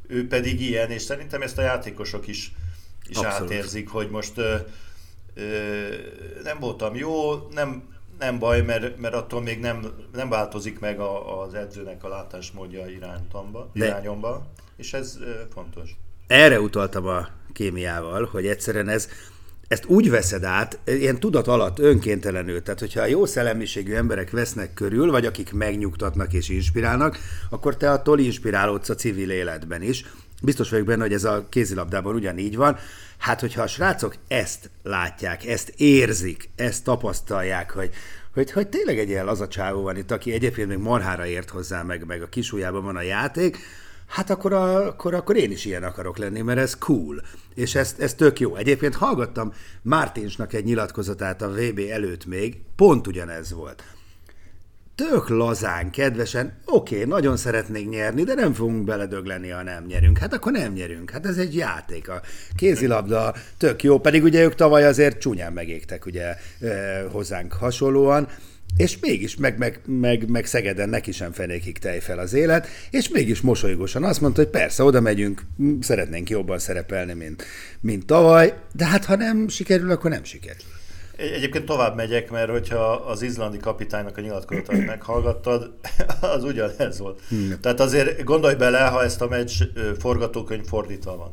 Ő 0.08 0.28
pedig 0.28 0.62
ilyen, 0.62 0.91
és 0.91 1.02
szerintem 1.02 1.41
ezt 1.41 1.58
a 1.58 1.62
játékosok 1.62 2.28
is, 2.28 2.52
is 3.10 3.17
átérzik, 3.17 3.89
hogy 3.89 4.10
most 4.10 4.38
ö, 4.38 4.56
nem 6.43 6.60
voltam 6.60 6.96
jó, 6.96 7.34
nem, 7.52 7.96
nem 8.20 8.39
baj, 8.39 8.62
mert, 8.62 8.98
mert 8.98 9.13
attól 9.13 9.41
még 9.41 9.60
nem, 9.60 9.88
nem 10.13 10.30
változik 10.30 10.80
meg 10.80 11.00
a, 11.00 11.41
az 11.41 11.54
edzőnek 11.54 12.04
a 12.04 12.08
látásmódja 12.08 12.88
irányomba, 12.88 13.70
irányomba 13.74 14.48
és 14.78 14.93
ez 14.93 15.17
fontos. 15.54 15.96
Erre 16.28 16.60
utaltam 16.62 17.08
a 17.08 17.28
kémiával, 17.54 18.26
hogy 18.26 18.48
egyszerűen 18.48 18.89
ez, 18.89 19.10
ezt 19.67 19.86
úgy 19.86 20.10
veszed 20.10 20.43
át, 20.43 20.80
ilyen 20.86 21.19
tudat 21.19 21.47
alatt, 21.47 21.80
önkéntelenül. 21.80 22.62
Tehát, 22.62 22.80
hogyha 22.80 23.06
jó 23.06 23.25
szellemiségű 23.25 23.93
emberek 23.93 24.32
vesznek 24.32 24.73
körül, 24.73 25.12
vagy 25.12 25.25
akik 25.25 25.53
megnyugtatnak 25.53 26.34
és 26.34 26.49
inspirálnak, 26.49 27.19
akkor 27.49 27.77
te 27.77 27.91
attól 27.91 28.19
inspirálódsz 28.19 28.89
a 28.89 28.95
civil 28.95 29.30
életben 29.30 29.82
is. 29.82 30.06
Biztos 30.41 30.69
vagyok 30.69 30.86
benne, 30.86 31.01
hogy 31.01 31.13
ez 31.13 31.23
a 31.23 31.45
kézilabdában 31.49 32.15
ugyanígy 32.15 32.56
van. 32.56 32.77
Hát, 33.17 33.39
hogyha 33.39 33.62
a 33.62 33.67
srácok 33.67 34.15
ezt 34.27 34.69
látják, 34.84 35.45
ezt 35.45 35.73
érzik, 35.77 36.49
ezt 36.56 36.84
tapasztalják, 36.84 37.71
hogy, 37.71 37.89
hogy, 38.34 38.51
hogy 38.51 38.67
tényleg 38.67 38.99
egy 38.99 39.10
ilyen 39.10 39.27
az 39.27 39.41
a 39.41 39.73
van 39.73 39.97
itt, 39.97 40.12
aki 40.12 40.32
egyébként 40.32 40.67
még 40.67 40.77
marhára 40.77 41.25
ért 41.25 41.49
hozzá, 41.49 41.84
meg, 41.84 42.06
meg 42.06 42.21
a 42.21 42.30
kisújában 42.30 42.84
van 42.84 42.95
a 42.95 43.01
játék, 43.01 43.58
hát 44.08 44.30
akkor, 44.30 44.54
a, 44.54 44.88
akkor, 44.88 45.13
akkor 45.13 45.36
én 45.36 45.52
is 45.52 45.65
ilyen 45.65 45.84
akarok 45.84 46.17
lenni, 46.17 46.41
mert 46.41 46.60
ez 46.60 46.78
cool. 46.78 47.22
És 47.56 47.76
ez, 47.76 47.96
ez 48.00 48.13
tök 48.13 48.39
jó. 48.39 48.56
Egyébként 48.56 48.96
hallgattam 48.96 49.54
Mártinsnak 49.82 50.54
egy 50.54 50.63
nyilatkozatát 50.63 51.41
a 51.41 51.50
VB 51.50 51.80
előtt 51.91 52.26
még, 52.26 52.62
pont 52.76 53.08
ugyanez 53.08 53.54
volt. 53.54 53.84
Tök 54.96 55.30
lazán, 55.30 55.91
kedvesen, 55.91 56.58
oké, 56.65 56.96
okay, 56.96 57.08
nagyon 57.08 57.38
szeretnénk 57.38 57.89
nyerni, 57.89 58.24
de 58.24 58.34
nem 58.34 58.54
fogunk 58.54 58.86
beledögleni, 58.86 59.50
ha 59.50 59.63
nem 59.63 59.86
nyerünk. 59.86 60.17
Hát 60.17 60.34
akkor 60.34 60.52
nem 60.52 60.74
nyerünk. 60.74 61.10
Hát 61.10 61.26
ez 61.26 61.38
egy 61.38 61.56
játék. 61.56 62.10
A 62.10 62.22
kézilabda 62.56 63.34
tök 63.58 63.84
jó, 63.84 64.00
pedig 64.00 64.24
ugye 64.24 64.43
ők 64.43 64.56
tavaly 64.56 64.86
azért 64.86 65.20
csúnyán 65.20 65.54
megégtek 65.54 66.06
ugye 66.06 66.36
hozzánk 67.12 67.54
hasonlóan, 67.54 68.28
és 68.75 68.99
mégis 68.99 69.36
meg, 69.36 69.58
meg, 69.58 69.82
meg, 69.86 70.30
meg 70.30 70.45
Szegeden 70.45 70.89
neki 70.89 71.12
sem 71.12 71.32
fenékig 71.32 71.77
tej 71.77 71.99
fel 71.99 72.19
az 72.19 72.34
élet, 72.34 72.67
és 72.91 73.10
mégis 73.10 73.41
mosolygósan 73.41 74.03
azt 74.03 74.21
mondta, 74.21 74.41
hogy 74.41 74.49
persze, 74.51 74.84
oda 74.84 75.01
megyünk, 75.01 75.41
szeretnénk 75.80 76.30
jobban 76.30 76.60
szerepelni, 76.60 77.13
mint, 77.13 77.43
mint 77.80 78.06
tavaly, 78.06 78.53
de 78.73 78.86
hát 78.86 79.06
ha 79.06 79.15
nem 79.15 79.47
sikerül, 79.47 79.91
akkor 79.91 80.10
nem 80.10 80.23
sikerül. 80.23 80.65
Egyébként 81.17 81.65
tovább 81.65 81.95
megyek, 81.95 82.32
mert 82.32 82.49
hogyha 82.49 82.91
az 82.91 83.21
izlandi 83.21 83.58
kapitánynak 83.58 84.17
a 84.17 84.21
nyilatkozatot 84.21 84.86
meghallgattad, 84.93 85.73
az 86.36 86.43
ugyanez 86.43 86.99
volt. 86.99 87.21
Hmm. 87.30 87.58
Tehát 87.62 87.80
azért 87.80 88.23
gondolj 88.23 88.56
bele, 88.56 88.80
ha 88.80 89.03
ezt 89.03 89.21
a 89.21 89.27
meccs 89.27 89.63
forgatókönyv 89.99 90.65
fordítva 90.65 91.17
van. 91.17 91.32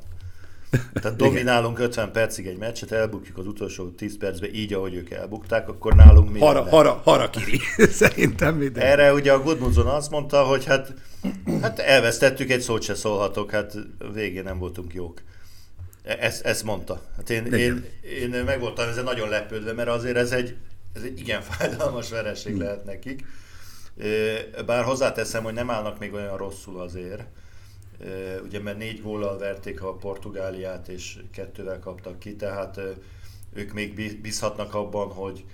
Tehát 0.92 1.16
dominálunk 1.16 1.78
50 1.78 2.12
percig 2.12 2.46
egy 2.46 2.58
meccset, 2.58 2.92
elbukjuk 2.92 3.38
az 3.38 3.46
utolsó 3.46 3.90
10 3.90 4.18
percben 4.18 4.54
így, 4.54 4.72
ahogy 4.72 4.94
ők 4.94 5.10
elbukták, 5.10 5.68
akkor 5.68 5.94
nálunk 5.94 6.32
mi 6.32 6.38
hara, 6.38 6.68
hara, 6.68 7.00
harakiri, 7.04 7.60
szerintem 8.02 8.56
minden. 8.56 8.82
Erre 8.82 9.12
ugye 9.12 9.32
a 9.32 9.42
Gudmundsson 9.42 9.86
azt 9.86 10.10
mondta, 10.10 10.42
hogy 10.42 10.64
hát, 10.64 10.94
hát 11.60 11.78
elvesztettük, 11.78 12.50
egy 12.50 12.60
szót 12.60 12.82
se 12.82 12.94
szólhatok, 12.94 13.50
hát 13.50 13.74
végén 14.12 14.42
nem 14.42 14.58
voltunk 14.58 14.94
jók. 14.94 15.22
Ezt, 16.02 16.44
ezt 16.44 16.64
mondta. 16.64 17.02
Hát 17.16 17.30
én, 17.30 17.44
én, 17.44 17.84
én 18.20 18.44
meg 18.44 18.60
voltam 18.60 18.88
ezzel 18.88 19.02
nagyon 19.02 19.28
lepődve, 19.28 19.72
mert 19.72 19.88
azért 19.88 20.16
ez 20.16 20.32
egy, 20.32 20.56
ez 20.94 21.02
egy 21.02 21.18
igen 21.18 21.42
fájdalmas 21.42 22.10
vereség 22.10 22.56
lehet 22.56 22.84
nekik. 22.84 23.24
Bár 24.66 24.84
hozzáteszem, 24.84 25.42
hogy 25.42 25.54
nem 25.54 25.70
állnak 25.70 25.98
még 25.98 26.12
olyan 26.12 26.36
rosszul 26.36 26.80
azért 26.80 27.24
ugye 28.44 28.60
mert 28.60 28.78
négy 28.78 29.02
góllal 29.02 29.38
verték 29.38 29.82
a 29.82 29.94
Portugáliát, 29.94 30.88
és 30.88 31.18
kettővel 31.32 31.78
kaptak 31.78 32.18
ki, 32.18 32.36
tehát 32.36 32.80
ők 33.54 33.72
még 33.72 34.20
bízhatnak 34.20 34.74
abban, 34.74 35.08
hogy, 35.08 35.44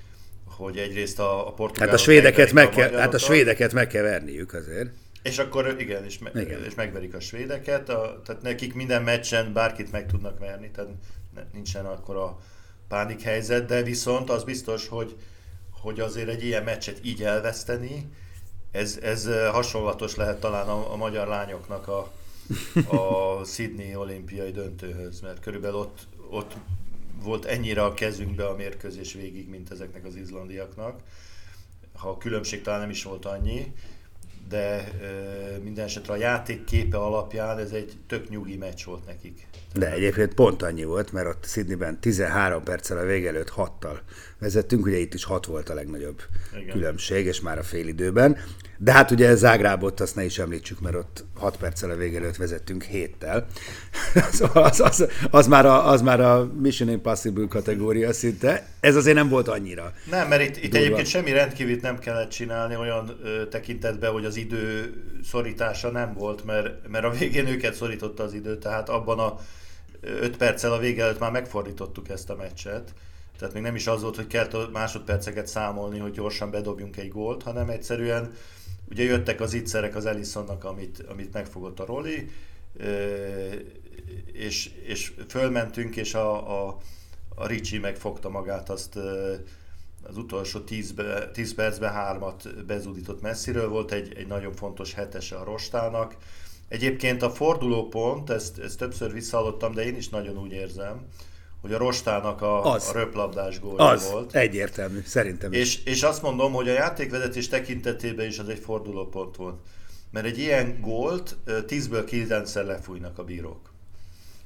hogy 0.44 0.78
egyrészt 0.78 1.18
a, 1.18 1.48
a 1.48 1.52
portugálok... 1.52 1.90
Hát 1.90 2.00
a 2.00 2.02
svédeket, 2.02 2.52
meg 2.52 2.68
kell, 2.68 2.92
hát 2.92 3.14
a 3.14 3.18
svédeket 3.18 3.72
meg 3.72 3.86
kell 3.86 4.02
verniük 4.02 4.54
azért. 4.54 4.90
És 5.22 5.38
akkor 5.38 5.76
igen, 5.78 6.04
és, 6.04 6.18
me, 6.18 6.30
igen. 6.34 6.64
és 6.64 6.74
megverik 6.74 7.14
a 7.14 7.20
svédeket, 7.20 7.88
a, 7.88 8.20
tehát 8.24 8.42
nekik 8.42 8.74
minden 8.74 9.02
meccsen 9.02 9.52
bárkit 9.52 9.92
meg 9.92 10.06
tudnak 10.06 10.38
verni, 10.38 10.70
tehát 10.70 10.90
nincsen 11.52 11.86
akkor 11.86 12.16
a 12.16 12.38
pánik 12.88 13.22
helyzet, 13.22 13.66
de 13.66 13.82
viszont 13.82 14.30
az 14.30 14.44
biztos, 14.44 14.88
hogy, 14.88 15.16
hogy 15.80 16.00
azért 16.00 16.28
egy 16.28 16.44
ilyen 16.44 16.62
meccset 16.62 16.98
így 17.02 17.22
elveszteni, 17.22 18.10
ez, 18.70 18.98
ez 19.02 19.28
hasonlatos 19.50 20.16
lehet 20.16 20.40
talán 20.40 20.68
a, 20.68 20.92
a 20.92 20.96
magyar 20.96 21.26
lányoknak 21.26 21.88
a, 21.88 22.12
a 22.88 23.44
Sydney 23.44 23.94
olimpiai 23.94 24.50
döntőhöz, 24.50 25.20
mert 25.20 25.40
körülbelül 25.40 25.76
ott, 25.76 26.06
ott 26.30 26.56
volt 27.22 27.44
ennyire 27.44 27.84
a 27.84 27.94
kezünkbe 27.94 28.46
a 28.46 28.56
mérkőzés 28.56 29.12
végig, 29.12 29.48
mint 29.48 29.70
ezeknek 29.70 30.04
az 30.04 30.16
izlandiaknak. 30.16 31.00
Ha 31.94 32.08
a 32.08 32.18
különbség 32.18 32.62
talán 32.62 32.80
nem 32.80 32.90
is 32.90 33.02
volt 33.02 33.24
annyi, 33.24 33.72
de 34.48 34.58
e, 34.58 35.58
minden 35.62 35.84
esetre 35.84 36.12
a 36.12 36.16
játék 36.16 36.64
képe 36.64 36.98
alapján 36.98 37.58
ez 37.58 37.70
egy 37.70 37.92
tök 38.06 38.28
nyugi 38.28 38.56
meccs 38.56 38.84
volt 38.84 39.06
nekik. 39.06 39.46
De 39.74 39.92
egyébként 39.92 40.34
pont 40.34 40.62
annyi 40.62 40.84
volt, 40.84 41.12
mert 41.12 41.26
ott 41.26 41.44
Sydneyben 41.46 42.00
13 42.00 42.62
perccel 42.62 42.98
a 42.98 43.04
vége 43.04 43.28
előtt 43.28 43.52
6-tal 43.56 43.98
vezettünk, 44.38 44.86
ugye 44.86 44.96
itt 44.96 45.14
is 45.14 45.24
6 45.24 45.46
volt 45.46 45.68
a 45.68 45.74
legnagyobb 45.74 46.22
Igen. 46.60 46.74
különbség, 46.74 47.26
és 47.26 47.40
már 47.40 47.58
a 47.58 47.62
fél 47.62 47.88
időben. 47.88 48.38
De 48.78 48.92
hát 48.92 49.10
ugye 49.10 49.34
Zágrábot 49.34 50.00
azt 50.00 50.14
ne 50.14 50.24
is 50.24 50.38
említsük, 50.38 50.80
mert 50.80 50.94
ott 50.94 51.24
6 51.38 51.56
perccel 51.56 51.90
a 51.90 51.96
vége 51.96 52.18
előtt 52.18 52.36
vezettünk 52.36 52.82
héttel. 52.82 53.46
az, 54.30 54.44
az, 54.52 54.80
az, 54.80 55.08
az, 55.30 55.46
már 55.46 55.66
a, 55.66 55.88
az 55.88 56.02
már 56.02 56.20
a 56.20 56.52
Mission 56.60 56.88
Impossible 56.88 57.46
kategória 57.48 58.12
szinte. 58.12 58.66
Ez 58.80 58.96
azért 58.96 59.16
nem 59.16 59.28
volt 59.28 59.48
annyira. 59.48 59.92
Nem, 60.10 60.28
mert 60.28 60.42
itt, 60.42 60.64
itt 60.64 60.74
egyébként 60.74 61.06
semmi 61.06 61.32
rendkívült 61.32 61.80
nem 61.80 61.98
kellett 61.98 62.30
csinálni 62.30 62.76
olyan 62.76 63.18
ö, 63.24 63.46
tekintetben, 63.48 64.12
hogy 64.12 64.24
az 64.24 64.36
idő 64.36 64.94
szorítása 65.24 65.90
nem 65.90 66.14
volt, 66.14 66.44
mert, 66.44 66.88
mert 66.88 67.04
a 67.04 67.10
végén 67.10 67.46
őket 67.46 67.74
szorította 67.74 68.22
az 68.22 68.34
idő, 68.34 68.58
tehát 68.58 68.88
abban 68.88 69.18
a 69.18 69.38
5 70.00 70.36
perccel 70.36 70.72
a 70.72 70.78
vége 70.78 71.02
előtt 71.02 71.18
már 71.18 71.30
megfordítottuk 71.30 72.08
ezt 72.08 72.30
a 72.30 72.36
meccset. 72.36 72.94
Tehát 73.38 73.54
még 73.54 73.62
nem 73.62 73.74
is 73.74 73.86
az 73.86 74.02
volt, 74.02 74.16
hogy 74.16 74.26
kell 74.26 74.68
másodperceket 74.72 75.46
számolni, 75.46 75.98
hogy 75.98 76.12
gyorsan 76.12 76.50
bedobjunk 76.50 76.96
egy 76.96 77.08
gólt, 77.08 77.42
hanem 77.42 77.68
egyszerűen 77.68 78.32
ugye 78.90 79.02
jöttek 79.02 79.40
az 79.40 79.52
ittszerek 79.54 79.96
az 79.96 80.06
Ellisonnak, 80.06 80.64
amit, 80.64 81.04
amit 81.08 81.32
megfogott 81.32 81.80
a 81.80 81.84
Roli, 81.84 82.30
és, 84.32 84.70
és 84.84 85.12
fölmentünk, 85.28 85.96
és 85.96 86.14
a, 86.14 86.66
a, 86.66 86.78
a 87.34 87.46
Ricsi 87.46 87.78
megfogta 87.78 88.28
magát, 88.28 88.70
azt 88.70 88.96
az 90.02 90.16
utolsó 90.16 90.60
10, 90.60 90.94
10 91.32 91.54
percben 91.54 91.92
hármat 91.92 92.64
bezudított 92.66 93.20
messziről, 93.20 93.68
volt 93.68 93.92
egy, 93.92 94.14
egy 94.16 94.26
nagyon 94.26 94.52
fontos 94.52 94.94
hetese 94.94 95.36
a 95.36 95.44
Rostának. 95.44 96.16
Egyébként 96.70 97.22
a 97.22 97.30
fordulópont, 97.30 98.30
ezt, 98.30 98.58
ezt 98.58 98.78
többször 98.78 99.12
visszahallottam, 99.12 99.74
de 99.74 99.84
én 99.84 99.96
is 99.96 100.08
nagyon 100.08 100.38
úgy 100.38 100.52
érzem, 100.52 101.06
hogy 101.60 101.72
a 101.72 101.78
Rostának 101.78 102.42
a, 102.42 102.72
az, 102.72 102.88
a 102.88 102.92
röplabdás 102.92 103.60
gólja 103.60 103.84
az, 103.84 104.10
volt. 104.10 104.34
egyértelmű, 104.34 105.00
szerintem 105.04 105.52
és, 105.52 105.84
és 105.84 106.02
azt 106.02 106.22
mondom, 106.22 106.52
hogy 106.52 106.68
a 106.68 106.72
játékvezetés 106.72 107.48
tekintetében 107.48 108.26
is 108.26 108.38
az 108.38 108.48
egy 108.48 108.58
fordulópont 108.58 109.36
volt. 109.36 109.60
Mert 110.10 110.26
egy 110.26 110.38
ilyen 110.38 110.80
gólt 110.80 111.36
10-ből 111.46 112.08
9-szer 112.10 112.64
lefújnak 112.64 113.18
a 113.18 113.24
bírók. 113.24 113.72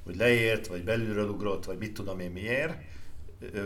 Hogy 0.04 0.16
leért, 0.16 0.66
vagy 0.66 0.84
belülről 0.84 1.28
ugrott, 1.28 1.64
vagy 1.64 1.78
mit 1.78 1.94
tudom 1.94 2.20
én 2.20 2.30
miért, 2.30 2.74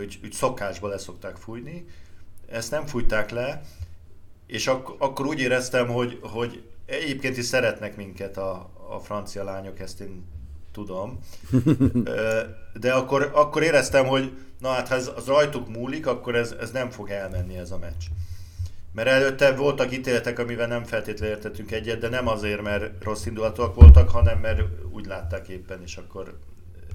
úgy, 0.01 0.19
úgy 0.25 0.33
szokásba 0.33 0.89
leszokták 0.89 1.37
fújni. 1.37 1.85
Ezt 2.49 2.71
nem 2.71 2.87
fújták 2.87 3.31
le, 3.31 3.63
és 4.47 4.67
ak- 4.67 5.01
akkor 5.01 5.27
úgy 5.27 5.41
éreztem, 5.41 5.89
hogy, 5.89 6.19
hogy 6.23 6.63
egyébként 6.89 7.37
is 7.37 7.45
szeretnek 7.45 7.97
minket 7.97 8.37
a, 8.37 8.71
a 8.89 8.99
francia 8.99 9.45
lányok, 9.45 9.81
ezt 9.81 10.01
én 10.01 10.25
tudom. 10.73 11.19
De 12.81 12.93
akkor, 12.93 13.31
akkor 13.35 13.63
éreztem, 13.63 14.07
hogy 14.07 14.33
na 14.59 14.69
hát 14.69 14.89
ha 14.89 14.95
ez 14.95 15.11
az 15.17 15.27
rajtuk 15.27 15.69
múlik, 15.69 16.07
akkor 16.07 16.35
ez, 16.35 16.55
ez 16.61 16.71
nem 16.71 16.91
fog 16.91 17.11
elmenni 17.11 17.57
ez 17.57 17.71
a 17.71 17.79
meccs. 17.79 18.05
Mert 18.93 19.09
előtte 19.09 19.53
voltak 19.53 19.93
ítéletek, 19.93 20.39
amivel 20.39 20.67
nem 20.67 20.85
feltétlenül 20.85 21.35
értettünk 21.35 21.71
egyet, 21.71 21.99
de 21.99 22.09
nem 22.09 22.29
azért, 22.29 22.63
mert 22.63 23.05
rossz 23.05 23.27
indulatúak 23.27 23.75
voltak, 23.75 24.09
hanem 24.09 24.39
mert 24.39 24.63
úgy 24.91 25.07
látták 25.07 25.49
éppen, 25.49 25.83
és 25.83 25.97
akkor 25.97 26.39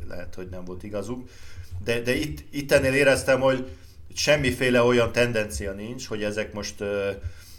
lehet, 0.07 0.35
hogy 0.35 0.47
nem 0.49 0.65
volt 0.65 0.83
igazuk. 0.83 1.29
De, 1.83 2.01
de 2.01 2.15
itt, 2.15 2.43
itt 2.51 2.71
ennél 2.71 2.93
éreztem, 2.93 3.39
hogy 3.39 3.67
semmiféle 4.13 4.81
olyan 4.81 5.11
tendencia 5.11 5.71
nincs, 5.71 6.07
hogy 6.07 6.23
ezek 6.23 6.53
most 6.53 6.83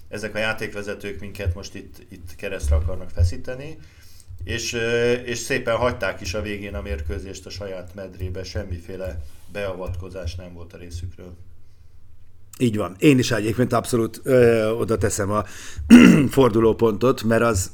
ezek 0.09 0.35
a 0.35 0.39
játékvezetők 0.39 1.21
minket 1.21 1.55
most 1.55 1.75
itt, 1.75 1.97
itt 2.09 2.35
keresztre 2.37 2.77
akarnak 2.77 3.11
feszíteni, 3.11 3.79
és, 4.45 4.73
és 5.25 5.39
szépen 5.39 5.77
hagyták 5.77 6.21
is 6.21 6.35
a 6.35 6.43
végén 6.43 6.75
a 6.75 6.83
mérkőzést 6.83 7.47
a 7.47 7.51
saját 7.51 7.95
medrébe, 7.95 8.45
semmiféle 8.45 9.21
beavatkozás 9.53 10.35
nem 10.35 10.53
volt 10.53 10.73
a 10.73 10.77
részükről. 10.77 11.37
Így 12.59 12.77
van. 12.77 12.97
Én 12.99 13.19
is 13.19 13.31
egyébként 13.31 13.73
abszolút 13.73 14.21
ö, 14.23 14.69
oda 14.71 14.99
teszem 14.99 15.31
a 15.31 15.45
fordulópontot, 16.31 17.23
mert 17.23 17.43
az 17.43 17.71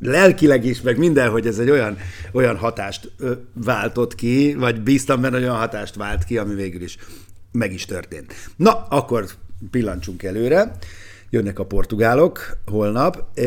lelkileg 0.00 0.64
is, 0.64 0.80
meg 0.80 0.98
minden, 0.98 1.30
hogy 1.30 1.46
ez 1.46 1.58
egy 1.58 1.70
olyan, 1.70 1.98
olyan 2.32 2.56
hatást 2.56 3.10
ö, 3.18 3.32
váltott 3.52 4.14
ki, 4.14 4.54
vagy 4.54 4.80
bíztam 4.80 5.20
benne, 5.20 5.36
olyan 5.36 5.56
hatást 5.56 5.94
vált 5.94 6.24
ki, 6.24 6.38
ami 6.38 6.54
végül 6.54 6.82
is 6.82 6.96
meg 7.52 7.72
is 7.72 7.84
történt. 7.84 8.34
Na, 8.56 8.86
akkor 8.88 9.26
pillancsunk 9.70 10.22
előre. 10.22 10.76
Jönnek 11.30 11.58
a 11.58 11.66
portugálok 11.66 12.56
holnap, 12.66 13.38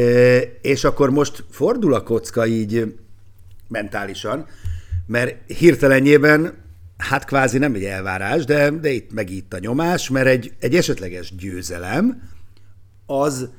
és 0.61 0.83
akkor 0.83 1.09
most 1.09 1.43
fordul 1.49 1.93
a 1.93 2.03
kocka 2.03 2.45
így 2.45 2.95
mentálisan, 3.67 4.45
mert 5.05 5.51
hirtelenjében, 5.51 6.53
hát 6.97 7.25
kvázi 7.25 7.57
nem 7.57 7.73
egy 7.73 7.83
elvárás, 7.83 8.45
de, 8.45 8.69
de 8.69 8.89
itt 8.89 9.13
meg 9.13 9.29
itt 9.29 9.53
a 9.53 9.59
nyomás, 9.59 10.09
mert 10.09 10.27
egy, 10.27 10.53
egy 10.59 10.75
esetleges 10.75 11.35
győzelem, 11.35 12.29
az, 13.05 13.49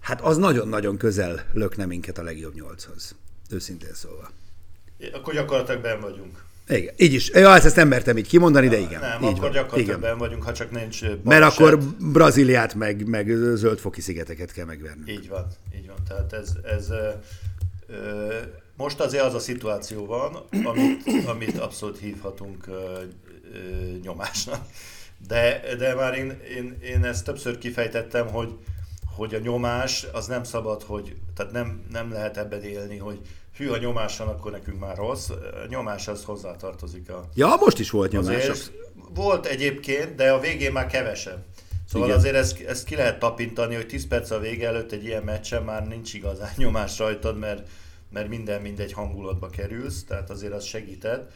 hát 0.00 0.20
az 0.20 0.36
nagyon-nagyon 0.36 0.96
közel 0.96 1.44
lökne 1.52 1.86
minket 1.86 2.18
a 2.18 2.22
legjobb 2.22 2.54
nyolchoz. 2.54 3.14
Őszintén 3.50 3.94
szólva. 3.94 4.30
Akkor 5.12 5.34
gyakorlatilag 5.34 5.82
ben 5.82 6.00
vagyunk. 6.00 6.44
Igen, 6.68 6.94
így 6.96 7.12
is. 7.12 7.30
Ja, 7.30 7.54
ezt, 7.54 7.64
ezt 7.64 7.76
nem 7.76 7.88
mertem 7.88 8.16
így 8.16 8.26
kimondani, 8.26 8.68
de 8.68 8.78
igen. 8.78 9.00
Nem, 9.00 9.22
így 9.22 9.28
akkor 9.28 9.40
van. 9.40 9.50
gyakorlatilag 9.50 9.98
igen. 9.98 10.18
vagyunk, 10.18 10.42
ha 10.42 10.52
csak 10.52 10.70
nincs 10.70 11.00
baleset. 11.00 11.24
Mert 11.24 11.42
akkor 11.42 11.78
Brazíliát 12.12 12.74
meg, 12.74 13.06
meg 13.06 13.28
zöldfoki 13.54 14.00
szigeteket 14.00 14.52
kell 14.52 14.64
megverni. 14.64 15.12
Így 15.12 15.28
van, 15.28 15.46
így 15.76 15.86
van. 15.86 15.96
Tehát 16.08 16.32
ez, 16.32 16.52
ez 16.76 16.90
ö, 17.86 18.34
most 18.76 19.00
azért 19.00 19.24
az 19.24 19.34
a 19.34 19.38
szituáció 19.38 20.06
van, 20.06 20.36
amit, 20.64 21.02
amit 21.26 21.58
abszolút 21.58 21.98
hívhatunk 21.98 22.66
ö, 22.66 22.72
ö, 23.52 23.58
nyomásnak. 24.02 24.60
De, 25.26 25.60
de 25.78 25.94
már 25.94 26.14
én, 26.14 26.40
én, 26.56 26.78
én 26.82 27.04
ezt 27.04 27.24
többször 27.24 27.58
kifejtettem, 27.58 28.26
hogy, 28.26 28.58
hogy 29.16 29.34
a 29.34 29.38
nyomás 29.38 30.06
az 30.12 30.26
nem 30.26 30.44
szabad, 30.44 30.82
hogy, 30.82 31.16
tehát 31.34 31.52
nem, 31.52 31.86
nem 31.90 32.12
lehet 32.12 32.36
ebben 32.36 32.62
élni, 32.62 32.96
hogy 32.96 33.20
hű, 33.56 33.68
a 33.68 33.76
nyomás 33.76 34.16
van, 34.16 34.28
akkor 34.28 34.50
nekünk 34.50 34.80
már 34.80 34.96
rossz. 34.96 35.28
A 35.30 35.66
nyomás 35.68 36.08
az 36.08 36.24
hozzátartozik 36.24 37.10
a... 37.10 37.24
Ja, 37.34 37.56
most 37.60 37.78
is 37.78 37.90
volt 37.90 38.12
nyomás. 38.12 38.34
Azért 38.34 38.72
volt 39.14 39.46
egyébként, 39.46 40.14
de 40.14 40.32
a 40.32 40.40
végén 40.40 40.72
már 40.72 40.86
kevesebb. 40.86 41.44
Szóval 41.88 42.08
Igen. 42.08 42.20
Azért 42.20 42.34
ezt, 42.34 42.60
ezt 42.60 42.84
ki 42.84 42.94
lehet 42.94 43.18
tapintani, 43.18 43.74
hogy 43.74 43.86
10 43.86 44.06
perc 44.06 44.30
a 44.30 44.38
vége 44.38 44.66
előtt 44.66 44.92
egy 44.92 45.04
ilyen 45.04 45.22
meccsen 45.22 45.62
már 45.62 45.86
nincs 45.86 46.14
igazán 46.14 46.52
nyomás 46.56 46.98
rajtad, 46.98 47.38
mert, 47.38 47.68
mert 48.10 48.28
minden 48.28 48.60
mindegy 48.60 48.92
hangulatba 48.92 49.48
kerülsz, 49.48 50.04
tehát 50.04 50.30
azért 50.30 50.52
az 50.52 50.64
segített. 50.64 51.32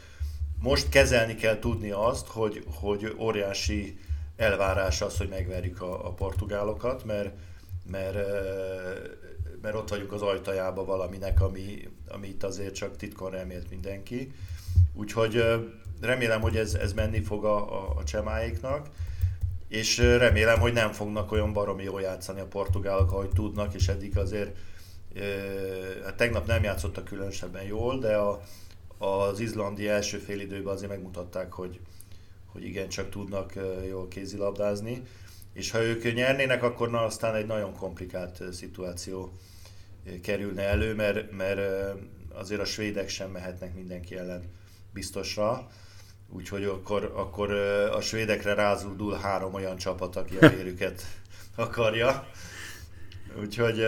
Most 0.59 0.89
kezelni 0.89 1.35
kell 1.35 1.59
tudni 1.59 1.91
azt, 1.91 2.27
hogy, 2.27 2.63
hogy 2.73 3.15
óriási 3.19 3.99
elvárás 4.37 5.01
az, 5.01 5.17
hogy 5.17 5.29
megverjük 5.29 5.81
a, 5.81 6.07
a 6.07 6.13
portugálokat, 6.13 7.05
mert, 7.05 7.29
mert, 7.91 8.17
mert 9.61 9.75
ott 9.75 9.89
vagyunk 9.89 10.11
az 10.11 10.21
ajtajába 10.21 10.85
valaminek, 10.85 11.41
ami, 11.41 11.89
ami 12.07 12.27
itt 12.27 12.43
azért 12.43 12.75
csak 12.75 12.97
titkon 12.97 13.31
remélt 13.31 13.69
mindenki. 13.69 14.31
Úgyhogy 14.93 15.43
remélem, 16.01 16.41
hogy 16.41 16.57
ez, 16.57 16.73
ez 16.73 16.93
menni 16.93 17.21
fog 17.21 17.45
a, 17.45 17.81
a, 17.81 17.93
a 17.97 18.03
csemáéknak, 18.03 18.89
és 19.67 19.97
remélem, 19.97 20.59
hogy 20.59 20.73
nem 20.73 20.91
fognak 20.91 21.31
olyan 21.31 21.53
baromi 21.53 21.83
jól 21.83 22.01
játszani 22.01 22.39
a 22.39 22.47
portugálok, 22.47 23.11
ahogy 23.11 23.29
tudnak, 23.29 23.73
és 23.73 23.87
eddig 23.87 24.17
azért 24.17 24.55
hát 26.03 26.15
tegnap 26.15 26.47
nem 26.47 26.63
játszottak 26.63 27.03
különösebben 27.03 27.63
jól, 27.63 27.99
de 27.99 28.15
a, 28.15 28.41
az 28.97 29.39
izlandi 29.39 29.87
első 29.87 30.17
fél 30.17 30.39
időben 30.39 30.73
azért 30.73 30.91
megmutatták, 30.91 31.53
hogy, 31.53 31.79
hogy 32.45 32.63
igen, 32.63 32.89
csak 32.89 33.09
tudnak 33.09 33.53
jól 33.87 34.07
kézilabdázni, 34.07 35.01
és 35.53 35.71
ha 35.71 35.81
ők 35.81 36.13
nyernének, 36.13 36.63
akkor 36.63 36.89
na 36.89 37.03
aztán 37.03 37.35
egy 37.35 37.45
nagyon 37.45 37.73
komplikált 37.73 38.43
szituáció 38.51 39.31
kerülne 40.21 40.61
elő, 40.61 40.95
mert, 40.95 41.31
mert 41.31 41.59
azért 42.33 42.61
a 42.61 42.65
svédek 42.65 43.09
sem 43.09 43.31
mehetnek 43.31 43.73
mindenki 43.73 44.15
ellen 44.15 44.43
biztosra, 44.93 45.69
úgyhogy 46.29 46.63
akkor, 46.63 47.13
akkor 47.15 47.51
a 47.91 48.01
svédekre 48.01 48.53
rázódul 48.53 49.13
három 49.13 49.53
olyan 49.53 49.77
csapat, 49.77 50.15
aki 50.15 50.35
a 50.35 50.49
vérüket 50.49 51.01
akarja. 51.55 52.27
Úgyhogy 53.39 53.85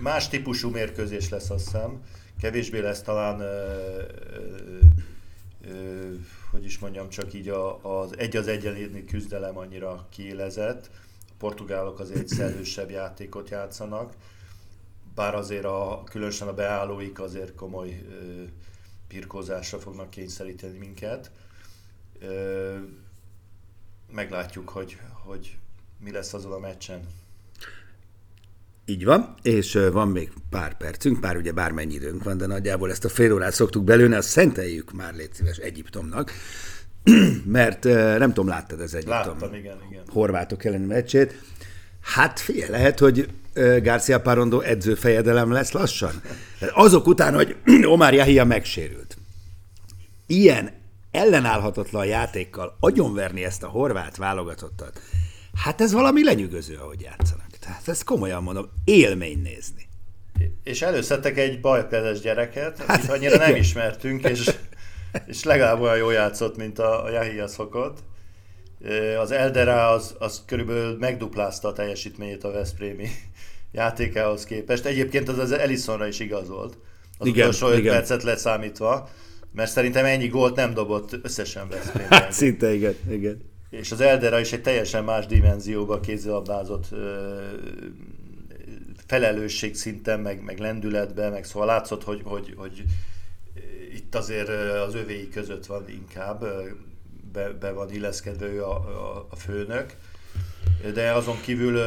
más 0.00 0.28
típusú 0.28 0.70
mérkőzés 0.70 1.28
lesz, 1.28 1.50
azt 1.50 1.64
hiszem. 1.64 2.02
Kevésbé 2.40 2.78
lesz 2.78 3.02
talán, 3.02 3.42
hogy 6.50 6.64
is 6.64 6.78
mondjam, 6.78 7.08
csak 7.08 7.34
így 7.34 7.48
a, 7.48 8.00
az 8.02 8.18
egy 8.18 8.36
az 8.36 8.48
egyenlérni 8.48 9.04
küzdelem 9.04 9.58
annyira 9.58 10.06
kiélezett. 10.10 10.90
Portugálok 11.38 11.98
azért 11.98 12.18
egy 12.18 12.28
szellősebb 12.28 12.90
játékot 12.90 13.50
játszanak, 13.50 14.12
bár 15.14 15.34
azért 15.34 15.64
a, 15.64 16.02
különösen 16.10 16.48
a 16.48 16.54
beállóik 16.54 17.20
azért 17.20 17.54
komoly 17.54 18.04
ö, 18.10 18.42
pirkózásra 19.08 19.78
fognak 19.78 20.10
kényszeríteni 20.10 20.78
minket. 20.78 21.30
Ö, 22.18 22.76
meglátjuk, 24.12 24.68
hogy, 24.68 24.98
hogy 25.24 25.58
mi 25.98 26.10
lesz 26.10 26.34
azon 26.34 26.52
a 26.52 26.58
meccsen. 26.58 27.00
Így 28.86 29.04
van, 29.04 29.34
és 29.42 29.72
van 29.92 30.08
még 30.08 30.32
pár 30.50 30.76
percünk, 30.76 31.20
pár 31.20 31.36
ugye 31.36 31.52
bármennyi 31.52 31.94
időnk 31.94 32.24
van, 32.24 32.36
de 32.36 32.46
nagyjából 32.46 32.90
ezt 32.90 33.04
a 33.04 33.08
fél 33.08 33.32
órát 33.32 33.52
szoktuk 33.52 33.84
belőni, 33.84 34.14
azt 34.14 34.28
szenteljük 34.28 34.92
már, 34.92 35.14
légy 35.14 35.34
szíves, 35.34 35.56
Egyiptomnak, 35.56 36.32
mert 37.44 37.84
nem 38.18 38.28
tudom, 38.28 38.48
láttad 38.48 38.80
az 38.80 38.94
Egyiptom 38.94 39.16
Láttam, 39.16 39.54
igen, 39.54 39.76
igen. 39.90 40.02
horvátok 40.08 40.64
elleni 40.64 40.84
meccsét. 40.84 41.38
Hát 42.00 42.40
figyelj, 42.40 42.70
lehet, 42.70 42.98
hogy 42.98 43.28
Garcia 43.82 44.20
Parondo 44.20 44.60
edzőfejedelem 44.60 45.52
lesz 45.52 45.72
lassan. 45.72 46.22
Azok 46.72 47.06
után, 47.06 47.34
hogy 47.34 47.56
Omar 47.94 48.14
Jahia 48.14 48.44
megsérült. 48.44 49.16
Ilyen 50.26 50.70
ellenállhatatlan 51.10 52.06
játékkal 52.06 52.76
agyonverni 52.80 53.44
ezt 53.44 53.62
a 53.62 53.68
horvát 53.68 54.16
válogatottat, 54.16 55.00
hát 55.54 55.80
ez 55.80 55.92
valami 55.92 56.24
lenyűgöző, 56.24 56.76
ahogy 56.76 57.00
játszanak. 57.00 57.46
Tehát 57.60 57.88
ezt 57.88 58.04
komolyan 58.04 58.42
mondom, 58.42 58.68
élmény 58.84 59.42
nézni. 59.42 59.88
És 60.62 60.82
előszedtek 60.82 61.38
egy 61.38 61.60
bajpedes 61.60 62.20
gyereket, 62.20 62.78
hát, 62.78 62.96
akit 62.98 63.10
annyira 63.10 63.34
igen. 63.34 63.48
nem 63.50 63.56
ismertünk, 63.56 64.28
és, 64.28 64.50
és 65.26 65.44
legalább 65.44 65.80
olyan 65.80 65.96
jól 65.96 66.12
játszott, 66.12 66.56
mint 66.56 66.78
a, 66.78 67.04
a 67.04 67.10
Jahia 67.10 67.46
szokott. 67.46 67.98
Az 69.20 69.30
Eldera 69.30 69.88
az, 69.88 70.14
az 70.18 70.42
körülbelül 70.46 70.96
megduplázta 70.98 71.68
a 71.68 71.72
teljesítményét 71.72 72.44
a 72.44 72.50
Veszprémi 72.50 73.08
játékához 73.72 74.44
képest. 74.44 74.84
Egyébként 74.84 75.28
az 75.28 75.38
az 75.38 75.52
Ellisonra 75.52 76.06
is 76.06 76.20
igaz 76.20 76.48
volt. 76.48 76.78
Az 77.18 77.26
igen, 77.26 77.48
utolsó 77.48 77.68
5 77.68 77.82
percet 77.82 78.22
leszámítva, 78.22 79.08
mert 79.52 79.70
szerintem 79.70 80.04
ennyi 80.04 80.28
gólt 80.28 80.56
nem 80.56 80.74
dobott 80.74 81.18
összesen 81.22 81.68
Veszprém. 81.68 82.06
Hát 82.10 82.32
szinte 82.32 82.74
igen, 82.74 82.94
igen 83.10 83.52
és 83.78 83.92
az 83.92 84.00
Eldera 84.00 84.40
is 84.40 84.52
egy 84.52 84.62
teljesen 84.62 85.04
más 85.04 85.26
dimenzióba 85.26 86.00
kézilabdázott 86.00 86.88
felelősség 89.06 89.74
szinten, 89.74 90.20
meg, 90.20 90.42
meg 90.42 90.58
lendületben, 90.58 91.32
meg 91.32 91.44
szóval 91.44 91.66
látszott, 91.66 92.04
hogy, 92.04 92.20
hogy, 92.24 92.54
hogy 92.56 92.82
itt 93.94 94.14
azért 94.14 94.48
az 94.86 94.94
övéi 94.94 95.28
között 95.28 95.66
van 95.66 95.88
inkább, 95.88 96.44
be, 97.32 97.48
be 97.48 97.72
van 97.72 97.92
illeszkedve 97.92 98.46
ő 98.46 98.64
a, 98.64 98.74
a, 98.74 99.26
a 99.30 99.36
főnök, 99.36 99.96
de 100.94 101.12
azon 101.12 101.40
kívül 101.40 101.80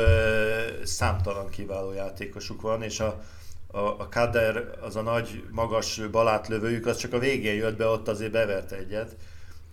számtalan 0.83 1.49
kiváló 1.49 1.91
játékosuk 1.91 2.61
van, 2.61 2.83
és 2.83 2.99
a, 2.99 3.23
a, 3.67 3.79
a 3.79 4.07
Kader, 4.09 4.77
az 4.81 4.95
a 4.95 5.01
nagy, 5.01 5.43
magas 5.51 6.01
balátlövőjük, 6.11 6.85
az 6.85 6.97
csak 6.97 7.13
a 7.13 7.19
végén 7.19 7.55
jött 7.55 7.77
be, 7.77 7.87
ott 7.87 8.07
azért 8.07 8.31
bevert 8.31 8.71
egyet, 8.71 9.15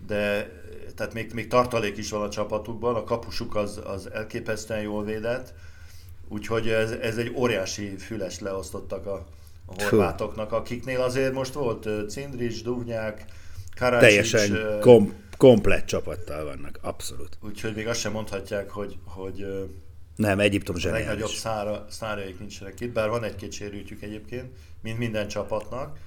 de 0.06 0.52
tehát 0.94 1.12
még, 1.12 1.32
még 1.32 1.48
tartalék 1.48 1.96
is 1.96 2.10
van 2.10 2.22
a 2.22 2.28
csapatukban, 2.28 2.94
a 2.94 3.04
kapusuk 3.04 3.56
az, 3.56 3.80
az 3.84 4.10
elképesztően 4.10 4.82
jól 4.82 5.04
védett, 5.04 5.54
úgyhogy 6.28 6.68
ez, 6.68 6.90
ez 6.90 7.16
egy 7.16 7.32
óriási 7.36 7.96
füles 7.96 8.40
leosztottak 8.40 9.06
a, 9.06 9.26
a 9.66 9.82
horvátoknak, 9.82 10.52
akiknél 10.52 11.00
azért 11.00 11.32
most 11.32 11.52
volt 11.52 11.88
Cindrics, 12.08 12.62
Duvnyák, 12.62 13.24
Karácsics. 13.76 14.30
Teljesen 14.30 14.80
kom, 14.80 15.12
komplett 15.36 15.86
csapattal 15.86 16.44
vannak, 16.44 16.78
abszolút. 16.82 17.38
Úgyhogy 17.40 17.74
még 17.74 17.86
azt 17.86 18.00
sem 18.00 18.12
mondhatják, 18.12 18.70
hogy, 18.70 18.98
hogy 19.04 19.46
nem, 20.16 20.40
Egyiptom 20.40 20.76
A 20.84 20.88
legnagyobb 20.88 21.28
szára, 21.28 21.86
szárjaik 21.90 22.38
nincsenek 22.38 22.80
itt, 22.80 22.92
bár 22.92 23.08
van 23.08 23.24
egy-két 23.24 23.52
sérültjük 23.52 24.02
egyébként, 24.02 24.44
mint 24.82 24.98
minden 24.98 25.28
csapatnak. 25.28 25.98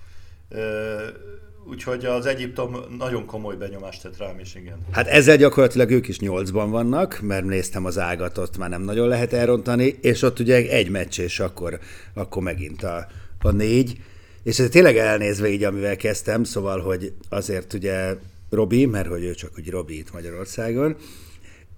Úgyhogy 1.69 2.05
az 2.05 2.25
Egyiptom 2.25 2.77
nagyon 2.97 3.25
komoly 3.25 3.55
benyomást 3.55 4.01
tett 4.01 4.17
rám 4.17 4.39
is, 4.39 4.55
igen. 4.55 4.77
Hát 4.91 5.07
ezzel 5.07 5.37
gyakorlatilag 5.37 5.91
ők 5.91 6.07
is 6.07 6.19
nyolcban 6.19 6.71
vannak, 6.71 7.19
mert 7.21 7.45
néztem 7.45 7.85
az 7.85 7.97
ágat, 7.97 8.37
ott 8.37 8.57
már 8.57 8.69
nem 8.69 8.81
nagyon 8.81 9.07
lehet 9.07 9.33
elrontani, 9.33 9.95
és 10.01 10.21
ott 10.21 10.39
ugye 10.39 10.55
egy 10.55 10.89
meccs, 10.89 11.19
és 11.19 11.39
akkor, 11.39 11.79
akkor 12.13 12.43
megint 12.43 12.83
a, 12.83 13.07
a 13.41 13.51
négy. 13.51 13.97
És 14.43 14.59
ez 14.59 14.69
tényleg 14.69 14.97
elnézve 14.97 15.49
így, 15.49 15.63
amivel 15.63 15.95
kezdtem, 15.95 16.43
szóval, 16.43 16.79
hogy 16.79 17.13
azért 17.29 17.73
ugye 17.73 18.15
Robi, 18.49 18.85
mert 18.85 19.07
hogy 19.07 19.23
ő 19.23 19.33
csak 19.33 19.51
úgy 19.57 19.69
Robi 19.69 19.97
itt 19.97 20.13
Magyarországon, 20.13 20.95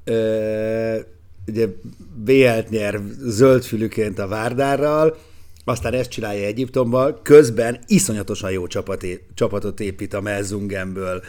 ö, 0.03 0.99
ugye 1.47 1.67
BL-t 2.15 2.69
nyer 2.69 2.99
zöldfülüként 3.19 4.19
a 4.19 4.27
Várdárral, 4.27 5.17
aztán 5.63 5.93
ezt 5.93 6.09
csinálja 6.09 6.45
Egyiptomban, 6.45 7.19
közben 7.23 7.79
iszonyatosan 7.87 8.51
jó 8.51 8.67
csapat, 8.67 9.05
csapatot 9.33 9.79
épít 9.79 10.13
a 10.13 10.21
Melzungenből 10.21 11.23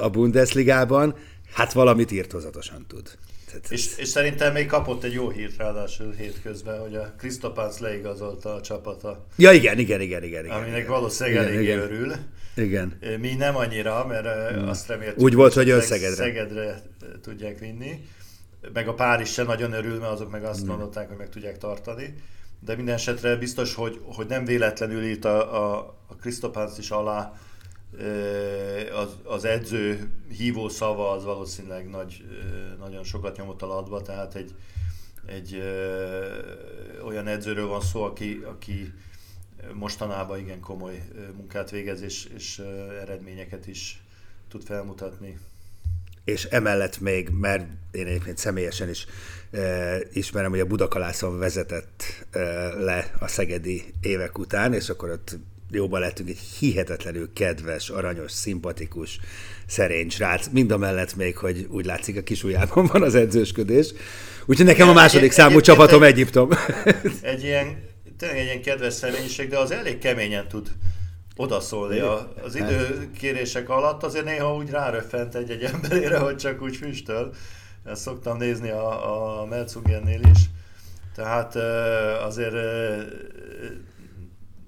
a 0.00 0.10
Bundesligában, 0.10 1.14
hát 1.52 1.72
valamit 1.72 2.10
írtozatosan 2.10 2.84
tud. 2.88 3.18
És, 3.68 3.96
és 3.96 4.08
szerintem 4.08 4.52
még 4.52 4.66
kapott 4.66 5.04
egy 5.04 5.12
jó 5.12 5.30
hírt 5.30 5.56
ráadásul 5.56 6.12
hétközben, 6.12 6.80
hogy 6.80 6.94
a 6.94 7.14
Krisztopánc 7.18 7.78
leigazolta 7.78 8.54
a 8.54 8.60
csapata. 8.60 9.26
Ja, 9.36 9.52
igen, 9.52 9.78
igen, 9.78 10.00
igen, 10.00 10.22
igen. 10.22 10.44
igen 10.44 10.56
aminek 10.56 10.88
valószínűleg 10.88 11.44
elég 11.44 11.68
örül. 11.68 12.12
Igen. 12.56 12.98
Mi 13.20 13.34
nem 13.34 13.56
annyira, 13.56 14.06
mert 14.06 14.56
mm. 14.56 14.66
azt 14.66 14.88
reméltük, 14.88 15.22
Úgy 15.22 15.34
volt, 15.34 15.52
hogy 15.52 15.80
Szegedre. 15.80 16.14
Szegedre 16.14 16.82
tudják 17.22 17.58
vinni. 17.58 18.08
Meg 18.72 18.88
a 18.88 18.94
pár 18.94 19.20
is 19.20 19.32
se 19.32 19.42
nagyon 19.42 19.72
örül, 19.72 19.98
mert 19.98 20.12
azok 20.12 20.30
meg 20.30 20.44
azt 20.44 20.64
mm. 20.64 20.66
mondották, 20.66 21.08
hogy 21.08 21.16
meg 21.16 21.28
tudják 21.28 21.58
tartani. 21.58 22.14
De 22.60 22.76
minden 22.76 22.94
esetre 22.94 23.36
biztos, 23.36 23.74
hogy, 23.74 24.00
hogy 24.04 24.26
nem 24.26 24.44
véletlenül 24.44 25.02
írt 25.02 25.24
a, 25.24 25.74
a, 25.76 25.78
a 26.08 26.14
is 26.78 26.90
alá 26.90 27.32
az, 28.94 29.16
az 29.22 29.44
edző 29.44 30.10
hívó 30.36 30.68
szava 30.68 31.10
az 31.10 31.24
valószínűleg 31.24 31.88
nagy, 31.88 32.24
nagyon 32.78 33.04
sokat 33.04 33.36
nyomott 33.36 33.62
alatba, 33.62 34.02
tehát 34.02 34.34
egy, 34.34 34.54
egy 35.26 35.54
ö, 35.54 37.04
olyan 37.04 37.26
edzőről 37.26 37.66
van 37.66 37.80
szó, 37.80 38.02
aki, 38.02 38.42
aki 38.44 38.92
mostanában 39.72 40.38
igen 40.38 40.60
komoly 40.60 41.02
munkát 41.36 41.70
végez, 41.70 42.02
és, 42.02 42.28
és 42.34 42.62
eredményeket 43.00 43.66
is 43.66 44.02
tud 44.48 44.62
felmutatni. 44.62 45.38
És 46.24 46.44
emellett 46.44 47.00
még, 47.00 47.28
mert 47.28 47.66
én 47.90 48.06
egyébként 48.06 48.38
személyesen 48.38 48.88
is 48.88 49.06
e, 49.50 49.98
ismerem, 50.12 50.50
hogy 50.50 50.60
a 50.60 50.66
Budakalászon 50.66 51.38
vezetett 51.38 52.26
e, 52.30 52.40
le 52.74 53.14
a 53.18 53.28
szegedi 53.28 53.94
évek 54.00 54.38
után, 54.38 54.74
és 54.74 54.88
akkor 54.88 55.10
ott 55.10 55.38
jóban 55.74 56.00
lettünk 56.00 56.28
egy 56.28 56.38
hihetetlenül 56.58 57.32
kedves, 57.32 57.88
aranyos, 57.88 58.32
szimpatikus, 58.32 59.18
szerény 59.66 60.10
srác, 60.10 60.46
mind 60.52 60.70
a 60.70 60.76
mellett 60.76 61.16
még, 61.16 61.36
hogy 61.36 61.66
úgy 61.70 61.84
látszik 61.84 62.16
a 62.16 62.22
kisujjában 62.22 62.86
van 62.86 63.02
az 63.02 63.14
edzősködés. 63.14 63.92
Úgyhogy 64.46 64.66
nekem 64.66 64.88
a 64.88 64.92
második 64.92 65.28
egy, 65.28 65.32
számú 65.32 65.56
egy, 65.56 65.62
csapatom 65.62 66.02
egy, 66.02 66.12
Egyiptom. 66.12 66.50
Egy 67.20 67.42
ilyen, 67.42 67.84
tényleg 68.18 68.38
egy 68.38 68.44
ilyen 68.44 68.62
kedves 68.62 68.94
személyiség, 68.94 69.48
de 69.48 69.58
az 69.58 69.70
elég 69.70 69.98
keményen 69.98 70.48
tud 70.48 70.68
odaszólni 71.36 71.98
a, 71.98 72.32
az 72.44 72.54
időkérések 72.54 73.68
alatt, 73.68 74.02
azért 74.02 74.24
néha 74.24 74.54
úgy 74.54 74.70
ráröffent 74.70 75.34
egy-egy 75.34 75.62
emberére, 75.62 76.18
hogy 76.18 76.36
csak 76.36 76.62
úgy 76.62 76.76
füstöl. 76.76 77.32
Ezt 77.84 78.02
szoktam 78.02 78.36
nézni 78.36 78.70
a, 78.70 79.40
a 79.40 79.46
Melzungennél 79.46 80.20
is. 80.34 80.38
Tehát 81.14 81.56
azért 82.24 82.54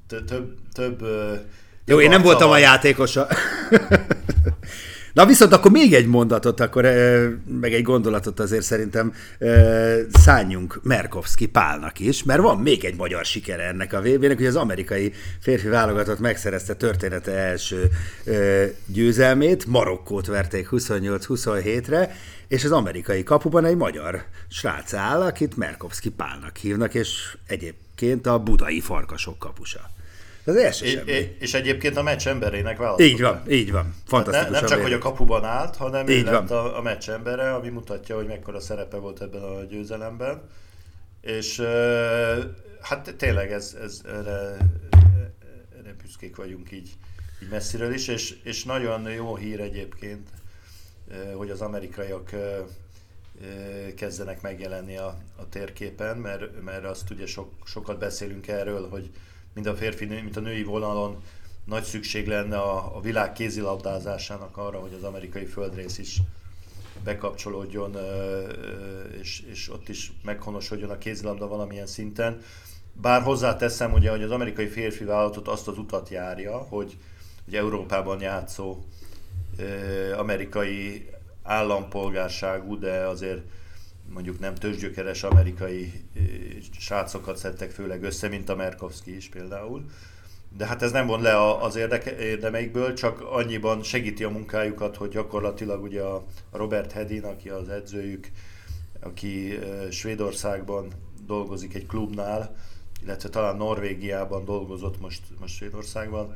több, 0.07 0.57
több 0.73 1.03
Jó, 1.85 2.01
én 2.01 2.09
nem 2.09 2.23
voltam 2.23 2.51
a 2.51 2.59
játékosa. 2.59 3.27
Na 5.14 5.27
viszont 5.27 5.53
akkor 5.53 5.70
még 5.70 5.94
egy 5.94 6.07
mondatot, 6.07 6.61
akkor 6.61 6.83
meg 7.61 7.72
egy 7.72 7.83
gondolatot 7.83 8.40
azért 8.40 8.62
szerintem 8.62 9.12
szálljunk 10.12 10.81
Merkovski 10.83 11.46
Pálnak 11.46 11.98
is, 11.98 12.22
mert 12.22 12.40
van 12.40 12.59
még 12.59 12.85
egy 12.85 12.96
magyar 12.96 13.24
sikere 13.24 13.62
ennek 13.62 13.92
a 13.92 14.00
VB-nek, 14.00 14.37
hogy 14.37 14.46
az 14.46 14.57
amerikai 14.57 15.12
férfi 15.40 15.68
válogatott 15.68 16.18
megszerezte 16.18 16.74
története 16.74 17.33
első 17.33 17.90
győzelmét, 18.87 19.66
Marokkót 19.66 20.27
verték 20.27 20.68
28-27-re, 20.70 22.16
és 22.48 22.64
az 22.64 22.72
amerikai 22.72 23.22
kapuban 23.22 23.64
egy 23.64 23.77
magyar 23.77 24.24
srác 24.48 24.94
áll, 24.94 25.22
akit 25.22 25.57
Merkovski 25.57 26.11
Pálnak 26.11 26.57
hívnak, 26.57 26.94
és 26.94 27.37
egyébként 27.46 28.27
a 28.27 28.38
budai 28.38 28.81
farkasok 28.81 29.38
kapusa. 29.38 29.92
Ez 30.44 30.57
első 30.57 30.87
és, 30.87 31.28
és 31.38 31.54
egyébként 31.54 31.96
a 31.96 32.02
meccs 32.02 32.26
emberének 32.26 32.76
választották. 32.76 33.12
Így 33.12 33.20
van, 33.20 33.42
így 33.50 33.72
van. 33.72 33.94
Fantasztikus. 34.07 34.50
Ne, 34.50 34.59
nem 34.59 34.68
csak, 34.68 34.83
hogy 34.83 34.92
a 34.92 34.98
kapuban 34.98 35.44
állt, 35.44 35.76
hanem 35.76 36.09
így 36.09 36.26
ő 36.26 36.30
lett 36.30 36.50
a, 36.50 36.78
a 36.78 36.83
meccs 36.83 37.09
embere, 37.09 37.54
ami 37.54 37.68
mutatja, 37.68 38.16
hogy 38.16 38.26
mekkora 38.26 38.61
szerepe 38.61 38.96
volt 38.96 39.20
ebben 39.20 39.42
a 39.42 39.62
győzelemben. 39.62 40.42
És 41.20 41.61
hát 42.80 43.14
tényleg 43.16 43.52
ez, 43.52 43.76
ez 43.83 44.00
erre, 44.04 44.57
erre 45.78 45.94
büszkék 46.02 46.37
vagyunk 46.37 46.72
így, 46.72 46.90
így 47.42 47.48
messziről 47.50 47.92
is, 47.92 48.09
és, 48.09 48.37
és 48.42 48.64
nagyon 48.64 49.11
jó 49.11 49.37
hír 49.37 49.61
egyébként, 49.61 50.28
hogy 51.35 51.50
az 51.50 51.61
amerikaiak 51.61 52.30
kezdenek 53.96 54.42
megjelenni 54.42 54.96
a, 54.96 55.16
a 55.37 55.48
térképen, 55.48 56.16
mert, 56.16 56.62
mert 56.62 56.85
azt 56.85 57.11
ugye 57.11 57.26
sok, 57.26 57.52
sokat 57.64 57.98
beszélünk 57.98 58.48
erről, 58.48 58.88
hogy 58.88 59.11
mind 59.55 59.67
a 59.67 59.75
férfi, 59.75 60.05
mint 60.05 60.37
a 60.37 60.40
női 60.40 60.62
vonalon 60.62 61.23
nagy 61.64 61.83
szükség 61.83 62.27
lenne 62.27 62.59
a, 62.59 62.97
a 62.97 63.01
világ 63.01 63.33
kézilabdázásának 63.33 64.57
arra, 64.57 64.79
hogy 64.79 64.93
az 64.93 65.03
amerikai 65.03 65.45
földrész 65.45 65.99
is 65.99 66.21
bekapcsolódjon, 67.05 67.97
és, 69.21 69.43
és 69.51 69.71
ott 69.71 69.88
is 69.88 70.12
meghonosodjon 70.23 70.90
a 70.90 70.99
kézilabda 70.99 71.49
valamilyen 71.49 71.87
szinten. 71.87 72.40
Bár 72.93 73.23
hozzáteszem, 73.23 73.93
ugye, 73.93 74.11
hogy 74.11 74.23
az 74.23 74.31
amerikai 74.31 74.67
férfi 74.67 75.05
vállalatot 75.05 75.49
azt 75.49 75.69
az 75.69 75.79
utat 75.79 76.09
járja, 76.09 76.57
hogy, 76.57 76.97
hogy 77.45 77.55
Európában 77.55 78.21
játszó 78.21 78.85
amerikai 80.17 81.09
állampolgárságú, 81.43 82.79
de 82.79 83.07
azért 83.07 83.43
mondjuk 84.12 84.38
nem 84.38 84.55
tőzsgyökeres 84.55 85.23
amerikai 85.23 85.93
srácokat 86.79 87.37
szedtek 87.37 87.71
főleg 87.71 88.03
össze, 88.03 88.29
mint 88.29 88.49
a 88.49 88.57
Merkovski 88.57 89.17
is 89.17 89.29
például. 89.29 89.85
De 90.57 90.67
hát 90.67 90.83
ez 90.83 90.93
nem 90.93 91.07
von 91.07 91.23
le 91.23 91.57
az 91.57 91.77
érdeke, 91.77 92.19
érdemeikből, 92.19 92.93
csak 92.93 93.21
annyiban 93.21 93.83
segíti 93.83 94.25
a 94.25 94.31
munkájukat, 94.31 94.97
hogy 94.97 95.09
gyakorlatilag 95.09 95.83
ugye 95.83 96.03
a 96.03 96.25
Robert 96.53 96.93
Hedin, 96.93 97.25
aki 97.25 97.49
az 97.49 97.69
edzőjük, 97.69 98.31
aki 99.01 99.59
Svédországban 99.90 100.93
dolgozik 101.27 101.75
egy 101.75 101.87
klubnál, 101.87 102.57
illetve 103.03 103.29
talán 103.29 103.57
Norvégiában 103.57 104.45
dolgozott 104.45 105.01
most, 105.01 105.23
most 105.40 105.55
Svédországban, 105.55 106.35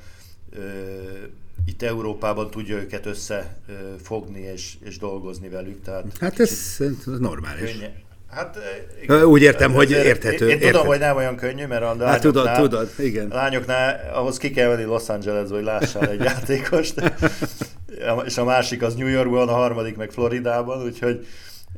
itt 1.67 1.83
Európában 1.83 2.51
tudja 2.51 2.77
őket 2.77 3.07
összefogni 3.07 4.41
és, 4.41 4.75
és 4.85 4.99
dolgozni 4.99 5.49
velük. 5.49 5.83
Tehát 5.83 6.05
hát 6.21 6.41
ez, 6.41 6.77
ez 6.79 7.19
normális. 7.19 7.73
Könnye. 7.73 8.07
Hát, 8.31 8.59
igen, 9.03 9.25
Úgy 9.25 9.43
értem, 9.43 9.73
hogy 9.73 9.91
érthető. 9.91 10.49
Én, 10.49 10.59
én 10.59 10.71
tudom, 10.71 10.87
hogy 10.87 10.99
nem 10.99 11.17
olyan 11.17 11.37
könnyű, 11.37 11.67
mert 11.67 11.83
a 11.83 11.85
lányoknál, 11.85 12.09
hát 12.09 12.21
tudod, 12.21 12.53
tudod, 12.53 12.91
igen. 12.99 13.29
Lányoknál 13.29 14.11
ahhoz 14.15 14.37
ki 14.37 14.51
kell 14.51 14.69
menni 14.69 14.85
Los 14.85 15.09
Angelesbe, 15.09 15.55
hogy 15.55 15.65
lássál 15.65 16.09
egy 16.09 16.21
játékost, 16.31 17.13
és 18.25 18.39
a 18.39 18.45
másik 18.45 18.83
az 18.83 18.95
New 18.95 19.07
Yorkban, 19.07 19.49
a 19.49 19.53
harmadik 19.53 19.97
meg 19.97 20.11
Floridában, 20.11 20.83
úgyhogy 20.83 21.27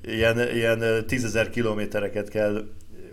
ilyen, 0.03 0.55
ilyen 0.55 1.05
tízezer 1.07 1.51
kilométereket 1.51 2.29
kell 2.29 2.65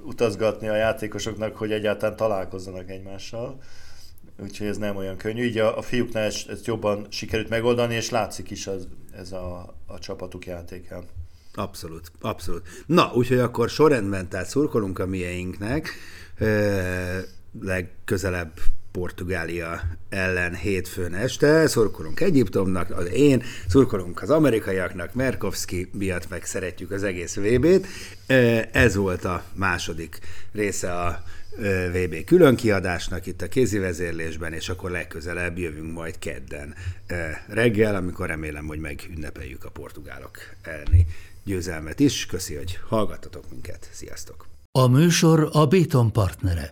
utazgatni 0.04 0.68
a 0.68 0.76
játékosoknak, 0.76 1.56
hogy 1.56 1.72
egyáltalán 1.72 2.16
találkozzanak 2.16 2.90
egymással 2.90 3.60
úgyhogy 4.38 4.68
ez 4.68 4.78
nem 4.78 4.96
olyan 4.96 5.18
könnyű. 5.18 5.44
Így 5.44 5.58
a, 5.58 5.78
a 5.78 5.82
fiúknál 5.82 6.24
ezt, 6.24 6.50
ezt 6.50 6.66
jobban 6.66 7.06
sikerült 7.10 7.50
megoldani, 7.50 7.96
és 7.96 8.10
látszik 8.10 8.50
is 8.52 8.68
az, 8.68 8.88
ez 9.18 9.32
a, 9.32 9.76
a 9.86 10.00
csapatuk 10.00 10.46
játékán. 10.46 11.04
Abszolút, 11.54 12.12
abszolút. 12.22 12.68
Na, 12.86 13.12
úgyhogy 13.14 13.40
akkor 13.40 13.70
sorrendben, 13.70 14.30
tehát 14.30 14.48
szurkolunk 14.48 15.00
a 15.00 15.06
mieinknek, 15.06 15.90
legközelebb 17.62 18.52
Portugália 18.92 19.82
ellen 20.10 20.56
hétfőn 20.56 21.14
este, 21.14 21.68
szurkolunk 21.68 22.20
Egyiptomnak, 22.20 22.98
az 22.98 23.12
én, 23.12 23.44
szurkolunk 23.68 24.22
az 24.22 24.30
amerikaiaknak, 24.30 25.14
Merkovski 25.14 25.90
miatt 25.94 26.30
meg 26.30 26.46
szeretjük 26.46 26.92
az 26.92 27.04
egész 27.04 27.36
VB-t. 27.36 27.88
Ez 28.72 28.96
volt 28.96 29.26
a 29.26 29.44
második 29.54 30.20
része 30.52 30.94
a 30.94 31.24
VB 31.92 32.24
különkiadásnak 32.26 33.26
itt 33.26 33.42
a 33.42 33.48
kézi 33.48 33.78
vezérlésben, 33.78 34.54
és 34.54 34.70
akkor 34.70 34.92
legközelebb 34.92 35.58
jövünk 35.58 35.94
majd 35.94 36.20
kedden 36.20 36.76
reggel, 37.48 37.96
amikor 37.96 38.28
remélem, 38.28 38.66
hogy 38.66 38.80
megünnepeljük 38.80 39.66
a 39.66 39.70
portugálok 39.70 40.38
elleni 40.62 41.06
győzelmet 41.44 42.00
is. 42.00 42.26
Köszi, 42.26 42.56
hogy 42.56 42.80
hallgattatok 42.88 43.44
minket. 43.52 43.90
Sziasztok! 43.92 44.48
A 44.72 44.88
műsor 44.88 45.50
a 45.52 45.66
Béton 45.66 46.12
partnere. 46.12 46.70